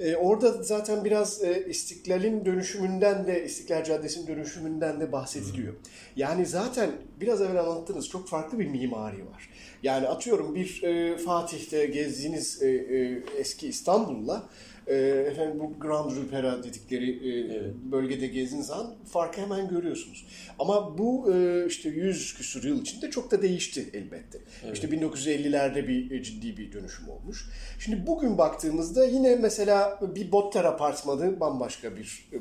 E, 0.00 0.16
orada 0.16 0.62
zaten 0.62 1.04
biraz 1.04 1.44
e, 1.44 1.66
İstiklal'in 1.68 2.44
dönüşümünden 2.44 3.26
de, 3.26 3.44
İstiklal 3.44 3.84
Caddesi'nin 3.84 4.26
dönüşümünden 4.26 5.00
de 5.00 5.12
bahsediliyor. 5.12 5.72
Hmm. 5.72 5.80
Yani 6.16 6.46
zaten 6.46 6.90
biraz 7.20 7.42
evvel 7.42 7.60
anlattığınız 7.60 8.08
çok 8.08 8.28
farklı 8.28 8.58
bir 8.58 8.66
mimari 8.66 9.26
var. 9.26 9.50
Yani 9.82 10.08
atıyorum 10.08 10.54
bir 10.54 10.82
e, 10.82 11.18
Fatih'te 11.18 11.86
gezdiğiniz 11.86 12.62
e, 12.62 12.68
e, 12.68 13.22
eski 13.38 13.68
İstanbul'la 13.68 14.48
e, 14.86 14.96
efendim 15.30 15.60
bu 15.60 15.80
Grand 15.80 16.10
Rupera 16.16 16.62
dedikleri 16.62 17.10
e, 17.10 17.54
evet. 17.54 17.74
bölgede 17.74 18.26
gezdiğiniz 18.26 18.66
zaman 18.66 18.94
farkı 19.12 19.40
hemen 19.40 19.68
görüyorsunuz. 19.68 20.26
Ama 20.58 20.98
bu 20.98 21.34
e, 21.34 21.66
işte 21.66 21.88
100 21.88 22.34
küsur 22.34 22.64
yıl 22.64 22.80
içinde 22.80 23.10
çok 23.10 23.30
da 23.30 23.42
değişti 23.42 23.90
elbette. 23.92 24.38
Evet. 24.64 24.74
İşte 24.74 24.88
1950'lerde 24.88 25.88
bir 25.88 26.10
e, 26.10 26.22
ciddi 26.22 26.56
bir 26.56 26.72
dönüşüm 26.72 27.08
olmuş. 27.08 27.48
Şimdi 27.78 28.06
bugün 28.06 28.38
baktığımızda 28.38 29.06
yine 29.06 29.36
mesela 29.36 30.00
bir 30.14 30.32
Botter 30.32 30.64
apartmanı 30.64 31.40
bambaşka 31.40 31.96
bir 31.96 32.28
e, 32.32 32.38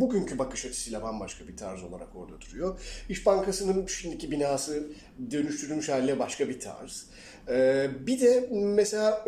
bugünkü 0.00 0.38
bakış 0.38 0.64
açısıyla 0.66 1.02
bambaşka 1.02 1.48
bir 1.48 1.56
tarz 1.56 1.82
olarak 1.82 2.16
orada 2.16 2.40
duruyor. 2.40 2.80
İş 3.08 3.26
Bankası'nın 3.26 3.86
şimdiki 3.86 4.30
binası 4.30 4.90
dönüştürülmüş 5.30 5.88
haliyle 5.88 6.18
başka 6.18 6.48
bir 6.48 6.60
tarz. 6.60 7.06
Ee, 7.48 7.90
bir 8.06 8.20
de 8.20 8.48
mesela 8.52 9.24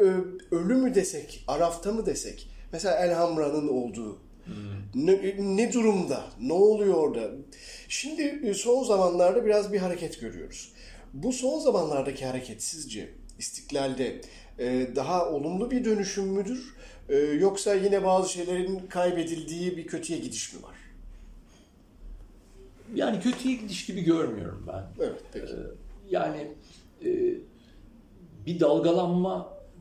ölü 0.51 0.75
mü 0.75 0.95
desek, 0.95 1.45
Araf'ta 1.49 1.93
mı 1.93 2.07
desek, 2.07 2.52
mesela 2.73 2.97
Elhamra'nın 2.97 3.69
olduğu 3.69 4.19
hmm. 4.45 5.07
ne, 5.07 5.35
ne 5.57 5.73
durumda, 5.73 6.25
ne 6.41 6.53
oluyor 6.53 6.95
orada? 6.95 7.31
Şimdi 7.89 8.23
e, 8.23 8.55
son 8.55 8.85
zamanlarda 8.85 9.45
biraz 9.45 9.73
bir 9.73 9.79
hareket 9.79 10.21
görüyoruz. 10.21 10.73
Bu 11.13 11.33
son 11.33 11.59
zamanlardaki 11.59 12.27
hareket 12.27 12.63
sizce 12.63 13.09
istiklalde 13.39 14.21
e, 14.59 14.97
daha 14.97 15.31
olumlu 15.31 15.71
bir 15.71 15.85
dönüşüm 15.85 16.25
müdür? 16.25 16.75
E, 17.09 17.17
yoksa 17.17 17.75
yine 17.75 18.05
bazı 18.05 18.33
şeylerin 18.33 18.79
kaybedildiği 18.89 19.77
bir 19.77 19.87
kötüye 19.87 20.19
gidiş 20.19 20.53
mi 20.53 20.63
var? 20.63 20.77
Yani 22.95 23.21
kötüye 23.21 23.55
gidiş 23.55 23.87
gibi 23.87 24.01
görmüyorum 24.01 24.65
ben. 24.69 25.05
Evet, 25.05 25.23
peki. 25.33 25.53
Yani 26.11 26.49
bir 28.47 28.61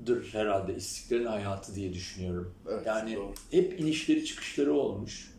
dalgalanmadır 0.08 0.34
herhalde 0.34 0.76
istiklalin 0.76 1.26
hayatı 1.26 1.76
diye 1.76 1.94
düşünüyorum. 1.94 2.54
Evet, 2.70 2.86
yani 2.88 3.16
doğru. 3.16 3.34
hep 3.52 3.80
inişleri 3.80 4.26
çıkışları 4.26 4.74
olmuş. 4.74 5.32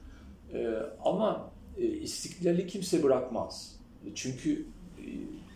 Ee, 0.54 0.76
ama 1.04 1.50
e, 1.78 1.86
istiklali 1.86 2.66
kimse 2.66 3.02
bırakmaz. 3.02 3.76
Çünkü 4.14 4.66
e, 4.98 5.06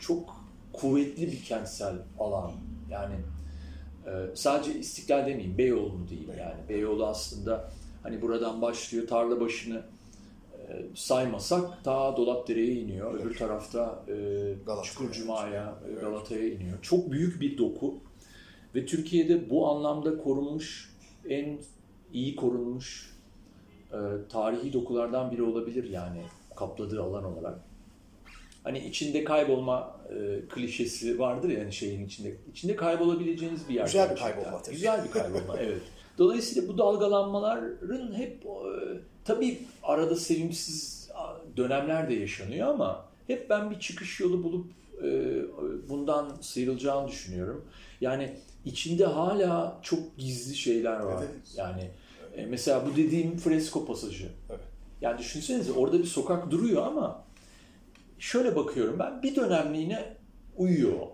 çok 0.01 0.37
kuvvetli 0.73 1.27
bir 1.33 1.43
kentsel 1.43 1.95
alan. 2.19 2.53
Yani 2.91 3.15
e, 4.07 4.11
sadece 4.35 4.79
istiklal 4.79 5.27
demeyeyim, 5.27 5.59
Beyoğlu 5.59 6.09
değil 6.11 6.29
yani. 6.39 6.69
Beyoğlu 6.69 7.07
aslında 7.07 7.71
hani 8.03 8.23
buradan 8.23 8.63
başlıyor 8.63 9.07
tarla 9.07 9.41
başını 9.41 9.83
e, 10.59 10.83
saymasak 10.95 11.85
ta 11.85 12.17
Dolapdere'ye 12.17 12.75
iniyor. 12.75 13.15
Evet. 13.15 13.25
Öbür 13.25 13.37
tarafta 13.37 14.05
e, 14.09 14.85
Çukurcuma'ya, 14.85 15.75
evet. 15.89 16.01
Galata'ya 16.01 16.49
iniyor. 16.49 16.79
Çok 16.83 17.13
büyük 17.13 17.41
bir 17.41 17.59
doku. 17.59 17.95
Ve 18.75 18.87
Türkiye'de 18.87 19.51
bu 19.51 19.69
anlamda 19.69 20.19
korunmuş, 20.19 20.97
en 21.29 21.59
iyi 22.13 22.37
korunmuş 22.37 23.17
e, 23.93 23.99
tarihi 24.29 24.73
dokulardan 24.73 25.31
biri 25.31 25.43
olabilir 25.43 25.91
yani 25.91 26.23
kapladığı 26.57 27.03
alan 27.03 27.25
olarak. 27.25 27.59
Hani 28.65 28.79
içinde 28.79 29.25
kaybolma 29.25 30.01
e, 30.11 30.41
klişesi 30.49 31.19
vardır 31.19 31.49
ya 31.49 31.59
yani 31.59 31.73
şeyin 31.73 32.07
içinde. 32.07 32.37
İçinde 32.53 32.77
kaybolabileceğiniz 32.77 33.69
bir 33.69 33.75
yer. 33.75 33.85
Güzel 33.85 34.11
bir 34.11 34.17
kaybolma. 34.17 34.63
Tabii. 34.63 34.75
Güzel 34.75 35.05
bir 35.05 35.11
kaybolma 35.11 35.57
evet. 35.61 35.83
Dolayısıyla 36.19 36.69
bu 36.69 36.79
dalgalanmaların 36.79 38.15
hep 38.15 38.47
e, 38.47 38.51
tabii 39.25 39.59
arada 39.83 40.17
sevimsiz 40.17 40.97
dönemler 41.57 42.11
de 42.11 42.15
yaşanıyor 42.15 42.69
ama 42.69 43.05
hep 43.27 43.51
ben 43.51 43.71
bir 43.71 43.81
çıkış 43.81 44.21
yolu 44.21 44.43
bulup 44.43 44.67
bundan 45.89 46.37
sıyrılacağını 46.41 47.09
düşünüyorum. 47.09 47.65
Yani 48.01 48.37
içinde 48.65 49.05
hala 49.05 49.79
çok 49.83 50.19
gizli 50.19 50.57
şeyler 50.57 51.01
var. 51.01 51.23
Evet. 51.23 51.55
Yani 51.57 51.91
e, 52.37 52.47
mesela 52.47 52.87
bu 52.87 52.97
dediğim 52.97 53.37
fresko 53.37 53.87
pasajı. 53.87 54.29
Evet. 54.51 54.61
Yani 55.01 55.19
düşünsenize 55.19 55.73
orada 55.73 55.99
bir 55.99 56.05
sokak 56.05 56.51
duruyor 56.51 56.87
ama 56.87 57.25
şöyle 58.19 58.57
bakıyorum 58.57 58.99
ben 58.99 59.23
bir 59.23 59.37
dönemliğine 59.37 60.17
uyuyor. 60.57 61.07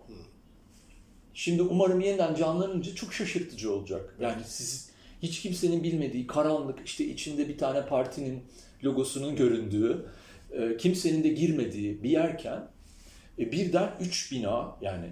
Şimdi 1.34 1.62
umarım 1.62 2.00
yeniden 2.00 2.34
canlanınca 2.34 2.94
çok 2.94 3.12
şaşırtıcı 3.12 3.72
olacak. 3.72 4.16
Yani 4.20 4.42
siz 4.46 4.90
hiç 5.22 5.40
kimsenin 5.40 5.82
bilmediği 5.82 6.26
karanlık 6.26 6.78
işte 6.84 7.04
içinde 7.04 7.48
bir 7.48 7.58
tane 7.58 7.86
partinin 7.86 8.42
logosunun 8.84 9.36
göründüğü 9.36 10.06
e, 10.52 10.76
kimsenin 10.76 11.24
de 11.24 11.28
girmediği 11.28 12.02
bir 12.02 12.10
yerken 12.10 12.68
e, 13.38 13.52
birden 13.52 13.92
üç 14.00 14.32
bina 14.32 14.76
yani 14.80 15.06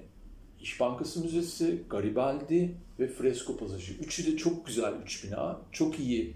İş 0.60 0.80
Bankası 0.80 1.20
Müzesi, 1.20 1.82
Garibaldi 1.90 2.74
ve 2.98 3.08
Fresko 3.08 3.56
Pasajı. 3.56 3.92
Üçü 3.94 4.32
de 4.32 4.36
çok 4.36 4.66
güzel 4.66 4.92
üç 5.04 5.24
bina. 5.24 5.60
Çok 5.72 6.00
iyi 6.00 6.34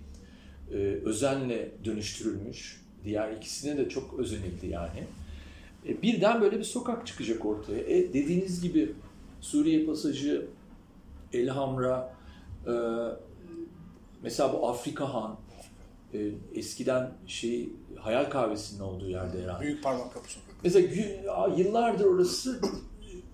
e, 0.72 0.76
özenle 1.04 1.70
dönüştürülmüş. 1.84 2.84
Diğer 3.04 3.32
ikisine 3.32 3.76
de 3.76 3.88
çok 3.88 4.18
özenildi 4.18 4.66
yani. 4.66 5.04
E, 5.88 6.02
birden 6.02 6.40
böyle 6.40 6.58
bir 6.58 6.64
sokak 6.64 7.06
çıkacak 7.06 7.44
ortaya. 7.44 7.80
E, 7.80 8.12
dediğiniz 8.14 8.62
gibi 8.62 8.92
Suriye 9.40 9.86
pasajı, 9.86 10.46
Elhamra, 11.32 12.14
e, 12.66 12.72
mesela 14.22 14.52
bu 14.52 14.68
Afrika 14.68 15.14
Han, 15.14 15.36
e, 16.14 16.30
eskiden 16.54 17.12
şey 17.26 17.68
Hayal 17.98 18.30
Kahvesi'nin 18.30 18.80
olduğu 18.80 19.08
yerde 19.08 19.42
herhalde. 19.42 19.64
Büyük 19.64 19.82
parmak 19.82 20.14
kapı 20.14 20.32
sokak. 20.32 20.53
Mesela 20.64 20.88
yıllardır 21.56 22.04
orası 22.04 22.60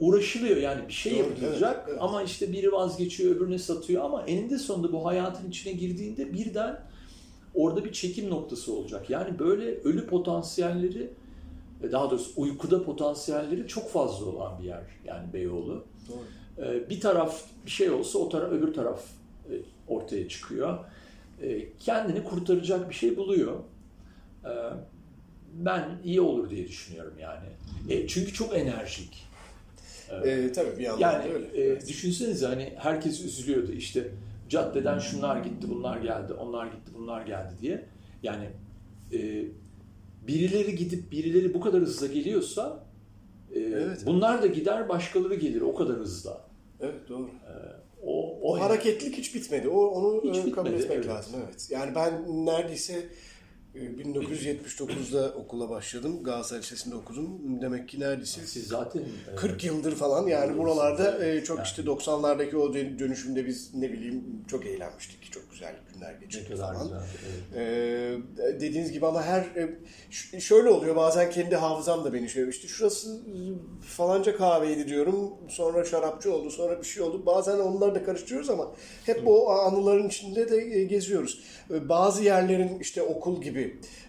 uğraşılıyor 0.01 0.57
yani 0.57 0.89
bir 0.89 0.93
şey 0.93 1.13
Doğru, 1.13 1.19
yapılacak 1.19 1.77
evet, 1.77 1.89
evet. 1.89 2.03
ama 2.03 2.23
işte 2.23 2.53
biri 2.53 2.73
vazgeçiyor 2.73 3.37
öbürüne 3.37 3.59
satıyor 3.59 4.05
ama 4.05 4.23
eninde 4.23 4.59
sonunda 4.59 4.93
bu 4.93 5.07
hayatın 5.07 5.49
içine 5.49 5.73
girdiğinde 5.73 6.33
birden 6.33 6.81
orada 7.55 7.85
bir 7.85 7.93
çekim 7.93 8.31
noktası 8.31 8.75
olacak. 8.75 9.11
Yani 9.11 9.39
böyle 9.39 9.75
ölü 9.75 10.07
potansiyelleri 10.07 11.11
daha 11.93 12.11
doğrusu 12.11 12.31
uykuda 12.37 12.85
potansiyelleri 12.85 13.69
çok 13.69 13.91
fazla 13.91 14.27
olan 14.27 14.59
bir 14.59 14.65
yer 14.65 14.83
yani 15.05 15.33
Beyoğlu. 15.33 15.85
Doğru. 16.09 16.67
Ee, 16.67 16.91
bir 16.91 17.01
taraf 17.01 17.43
bir 17.67 17.71
şey 17.71 17.91
olsa 17.91 18.19
o 18.19 18.29
taraf 18.29 18.53
öbür 18.53 18.75
taraf 18.75 19.03
e, 19.51 19.53
ortaya 19.89 20.29
çıkıyor. 20.29 20.79
Kendini 21.81 22.25
kurtaracak 22.25 22.89
bir 22.91 22.95
şey 22.95 23.17
buluyor. 23.17 23.57
Ben 25.55 25.89
iyi 26.05 26.21
olur 26.21 26.51
diye 26.51 26.69
düşünüyorum 26.69 27.15
yani. 27.21 27.47
E, 27.89 28.07
çünkü 28.07 28.33
çok 28.33 28.57
enerjik. 28.57 29.27
Ee, 30.25 30.53
tabii 30.55 30.79
bir 30.79 30.83
yandan 30.85 31.01
Yani 31.13 31.33
öyle. 31.33 31.47
e, 31.47 31.61
Evet. 31.67 31.89
düşünsenize 31.89 32.47
hani 32.47 32.73
herkes 32.77 33.21
üzülüyordu 33.25 33.73
işte 33.73 34.09
caddeden 34.49 34.99
şunlar 34.99 35.37
gitti 35.45 35.67
bunlar 35.71 35.99
geldi 36.01 36.33
onlar 36.33 36.67
gitti 36.67 36.91
bunlar 36.99 37.23
geldi 37.27 37.53
diye. 37.63 37.85
Yani 38.23 38.45
e, 39.13 39.45
birileri 40.27 40.77
gidip 40.77 41.13
birileri 41.13 41.55
bu 41.55 41.61
kadar 41.61 41.81
hızla 41.81 42.07
geliyorsa 42.07 42.85
e, 43.55 43.59
Evet. 43.61 44.03
bunlar 44.07 44.43
da 44.43 44.47
gider 44.47 44.89
başkaları 44.89 45.35
gelir 45.35 45.61
o 45.61 45.75
kadar 45.75 45.97
hızla. 45.97 46.41
Evet 46.81 47.09
doğru. 47.09 47.31
O, 48.03 48.39
O 48.41 48.53
o 48.57 48.61
hareketlik 48.61 49.17
hiç 49.19 49.35
bitmedi. 49.35 49.69
O 49.69 49.81
onu 49.87 50.23
Hiç 50.35 50.37
e, 50.47 50.51
kabul 50.51 50.67
bitmedi, 50.67 50.83
etmek 50.85 50.97
evet. 50.99 51.09
lazım. 51.09 51.35
Evet. 51.47 51.67
Yani 51.71 51.95
ben 51.95 52.13
neredeyse 52.47 52.93
e, 52.95 53.07
1979'da 53.75 55.33
okula 55.37 55.71
başladım. 55.71 56.23
Galatasaray 56.23 56.63
Lisesi'nde 56.63 56.95
okudum. 56.95 57.29
Demek 57.63 57.89
ki 57.89 58.01
neredeyse 58.01 58.41
siz 58.47 58.67
zaten 58.67 59.01
e, 59.33 59.37
40 59.37 59.65
yıldır 59.65 59.95
falan 59.95 60.27
yani 60.27 60.59
buralarda 60.59 61.27
e, 61.27 61.45
çok 61.45 61.65
işte 61.67 61.83
90'lardaki 61.83 62.57
o 62.57 62.75
dön- 62.75 62.99
dönüşümde 62.99 63.47
biz 63.47 63.75
ne 63.75 63.93
bileyim 63.93 64.25
çok 64.49 64.67
eğlenmiştik. 64.67 65.33
Çok 65.33 65.51
güzel 65.51 65.75
günler 65.95 66.13
geçirdik 66.13 66.57
falan. 66.59 66.83
güzel. 66.83 66.99
evet. 67.57 67.57
Ee, 67.57 68.61
dediğiniz 68.61 68.93
gibi 68.93 69.07
ama 69.07 69.23
her 69.23 69.41
e, 70.35 70.41
şöyle 70.41 70.69
oluyor 70.69 70.97
bazen 70.97 71.31
kendi 71.31 71.57
hafızam 71.57 72.05
da 72.05 72.13
beni 72.13 72.29
şey 72.29 72.49
işte 72.49 72.69
şurası 72.69 73.21
falanca 73.83 74.37
kahveydi 74.37 74.89
diyorum 74.89 75.31
sonra 75.49 75.85
şarapçı 75.85 76.35
oldu 76.35 76.51
sonra 76.51 76.79
bir 76.83 76.87
şey 76.87 77.03
oldu 77.03 77.27
bazen 77.27 77.59
onları 77.59 77.95
da 77.95 78.05
karıştırıyoruz 78.05 78.51
ama 78.51 78.73
hep 79.07 79.23
o 79.27 79.51
anıların 79.51 80.09
içinde 80.09 80.51
de 80.51 80.57
e, 80.57 80.85
geziyoruz. 80.85 81.41
E, 81.71 81.89
Bazı 81.89 82.23
yerlerin 82.25 82.79
işte 82.79 83.03
okul 83.03 83.43
gibi 83.43 83.60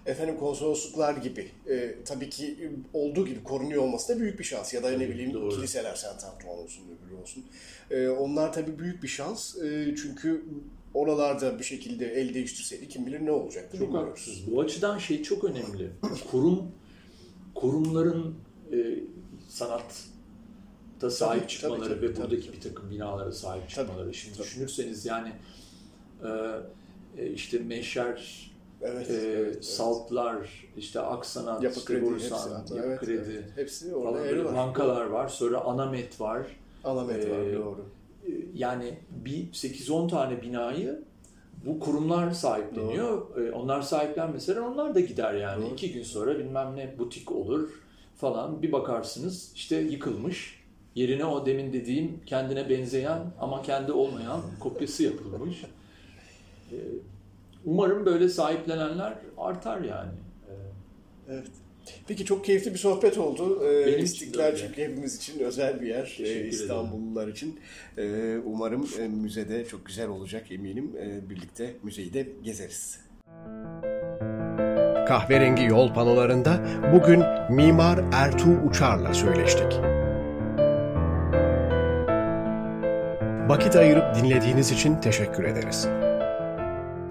efendim 0.06 0.38
konsolosluklar 0.38 1.18
gibi 1.18 1.52
e, 1.70 1.96
tabii 2.06 2.30
ki 2.30 2.72
olduğu 2.94 3.28
gibi 3.28 3.44
korunuyor 3.44 3.84
olması 3.84 4.16
da 4.16 4.20
büyük 4.20 4.40
bir 4.40 4.44
şans 4.44 4.74
ya 4.74 4.84
da 4.84 4.90
ne 4.90 4.96
Tabii, 4.96 5.10
bileyim 5.10 5.34
doğru. 5.34 5.50
kiliseler 5.50 5.96
Saint 5.96 6.24
Antoine 6.24 6.62
olsun 6.62 6.84
öbürü 6.84 7.22
olsun. 7.22 7.46
E, 7.92 8.08
onlar 8.08 8.54
tabii 8.54 8.80
büyük 8.80 9.04
bir 9.04 9.08
şans 9.08 9.58
E, 9.58 9.96
çünkü 10.02 10.46
oralarda 10.94 11.60
bir 11.60 11.64
şekilde 11.64 12.06
el 12.14 12.34
değiştirseydi 12.34 12.88
kim 12.88 13.06
bilir 13.06 13.26
ne 13.26 13.32
olacaktı 13.32 13.78
Çok 13.78 13.88
bilmiyoruz. 13.88 14.44
Bu 14.52 14.62
açıdan 14.62 14.98
şey 14.98 15.24
çok 15.24 15.44
önemli. 15.44 15.90
Kurum 16.32 16.72
kurumların 17.56 18.36
e, 18.74 18.78
sanatta 19.50 21.10
sahip 21.10 21.42
Tabii, 21.42 21.52
çıkmaları 21.52 21.82
tabii, 21.84 21.94
tabii, 21.96 22.10
ve 22.10 22.14
tabii, 22.14 22.24
buradaki 22.24 22.48
tabii. 22.48 22.56
bir 22.58 22.62
takım 22.62 22.92
binalara 22.92 23.32
sahip 23.32 23.64
Tabii, 23.64 23.88
çıkmaları. 23.88 24.14
Şimdi 24.14 24.34
tabii. 24.38 24.44
düşünürseniz 24.46 25.06
yani 25.06 25.32
e, 26.24 26.30
e, 27.18 27.32
işte 27.32 27.60
Meşer, 27.60 28.51
Evet, 28.84 29.10
e, 29.10 29.14
evet, 29.14 29.36
evet. 29.40 29.66
Saltlar, 29.66 30.68
işte 30.78 31.00
Aksanat, 31.00 31.64
Yapı 31.64 31.80
işte 31.80 31.94
kredi 31.94 32.06
Borsan, 32.06 32.60
hepsi 32.60 32.76
Yapı 32.76 32.88
evet, 32.88 33.00
Kredi 33.00 33.32
evet. 33.34 33.50
Hepsi 33.56 33.92
falan 33.92 34.04
orada 34.04 34.20
böyle 34.20 34.30
yeri 34.30 34.46
var. 34.46 34.56
bankalar 34.56 35.06
var. 35.06 35.28
Sonra 35.28 35.60
Anamet 35.62 36.22
var. 36.22 36.42
Alamet 36.84 37.30
var 37.30 37.40
Ee, 37.40 37.56
doğru. 37.56 37.86
E, 38.28 38.30
yani 38.56 38.98
bir 39.10 39.48
8-10 39.54 40.10
tane 40.10 40.42
binayı 40.42 41.00
bu 41.66 41.80
kurumlar 41.80 42.32
sahipleniyor. 42.32 43.38
E, 43.38 43.52
Onlar 43.52 43.82
sahiplenmeseler 43.82 44.62
onlar 44.62 44.96
da 44.96 45.00
gider 45.00 45.34
yani. 45.34 45.66
Doğru. 45.66 45.74
İki 45.74 45.94
gün 45.94 46.04
sonra 46.04 46.40
bilmem 46.40 46.76
ne 46.76 47.00
butik 47.00 47.32
olur 47.32 47.70
falan. 48.18 48.62
Bir 48.62 48.72
bakarsınız 48.72 49.52
işte 49.56 49.76
yıkılmış. 49.78 50.62
Yerine 50.96 51.26
o 51.26 51.46
demin 51.46 51.74
dediğim 51.74 52.22
kendine 52.26 52.70
benzeyen 52.70 53.20
ama 53.40 53.62
kendi 53.62 53.92
olmayan 53.92 54.42
kopyası 54.60 55.04
yapılmış. 55.04 55.64
E, 57.66 57.70
Umarım 57.70 58.06
böyle 58.06 58.30
sahiplenenler 58.30 59.14
artar 59.38 59.82
yani. 59.82 60.10
E, 60.50 60.54
Evet. 61.30 61.48
Peki 62.08 62.26
çok 62.26 62.46
keyifli 62.46 62.74
bir 62.74 62.78
sohbet 62.80 63.18
oldu. 63.18 63.64
Ee, 63.66 63.86
Benim 63.86 64.00
İstiklal 64.06 64.56
çünkü 64.56 64.82
hepimiz 64.82 65.16
için 65.16 65.40
özel 65.40 65.82
bir 65.82 65.88
yer. 65.88 66.04
Teşekkür 66.06 66.24
Ee, 66.30 66.32
ederim. 66.34 66.50
İstanbullular 66.50 67.28
için. 67.28 67.60
Ee, 67.98 68.38
umarım 68.46 68.88
e, 69.00 69.08
müzede 69.08 69.66
çok 69.66 69.86
güzel 69.86 70.08
olacak 70.10 70.52
eminim. 70.52 70.92
Ee, 71.00 71.30
birlikte 71.30 71.74
müzeyi 71.84 72.14
de 72.14 72.28
gezeriz. 72.44 73.00
Kahverengi 75.08 75.64
yol 75.64 75.94
panolarında 75.94 76.60
bugün 76.94 77.24
Mimar 77.56 78.00
Ertuğ 78.14 78.60
Uçar'la 78.70 79.14
söyleştik. 79.14 79.74
Vakit 83.50 83.76
ayırıp 83.76 84.16
dinlediğiniz 84.16 84.72
için 84.72 84.96
teşekkür 84.96 85.44
ederiz. 85.44 85.88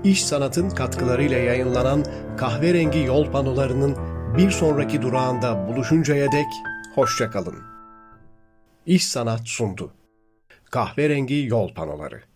İş 0.04 0.24
Sanat'ın 0.24 0.70
katkılarıyla 0.70 1.38
yayınlanan 1.38 2.04
Kahverengi 2.36 2.98
Yol 2.98 3.32
Panolarının 3.32 3.96
bir 4.36 4.50
sonraki 4.50 5.02
durağında 5.02 5.68
buluşuncaya 5.68 6.32
dek 6.32 6.46
hoşça 6.94 7.30
kalın. 7.30 7.58
İş 8.86 9.06
Sanat 9.06 9.48
sundu. 9.48 9.92
Kahverengi 10.70 11.46
Yol 11.48 11.74
Panoları 11.74 12.29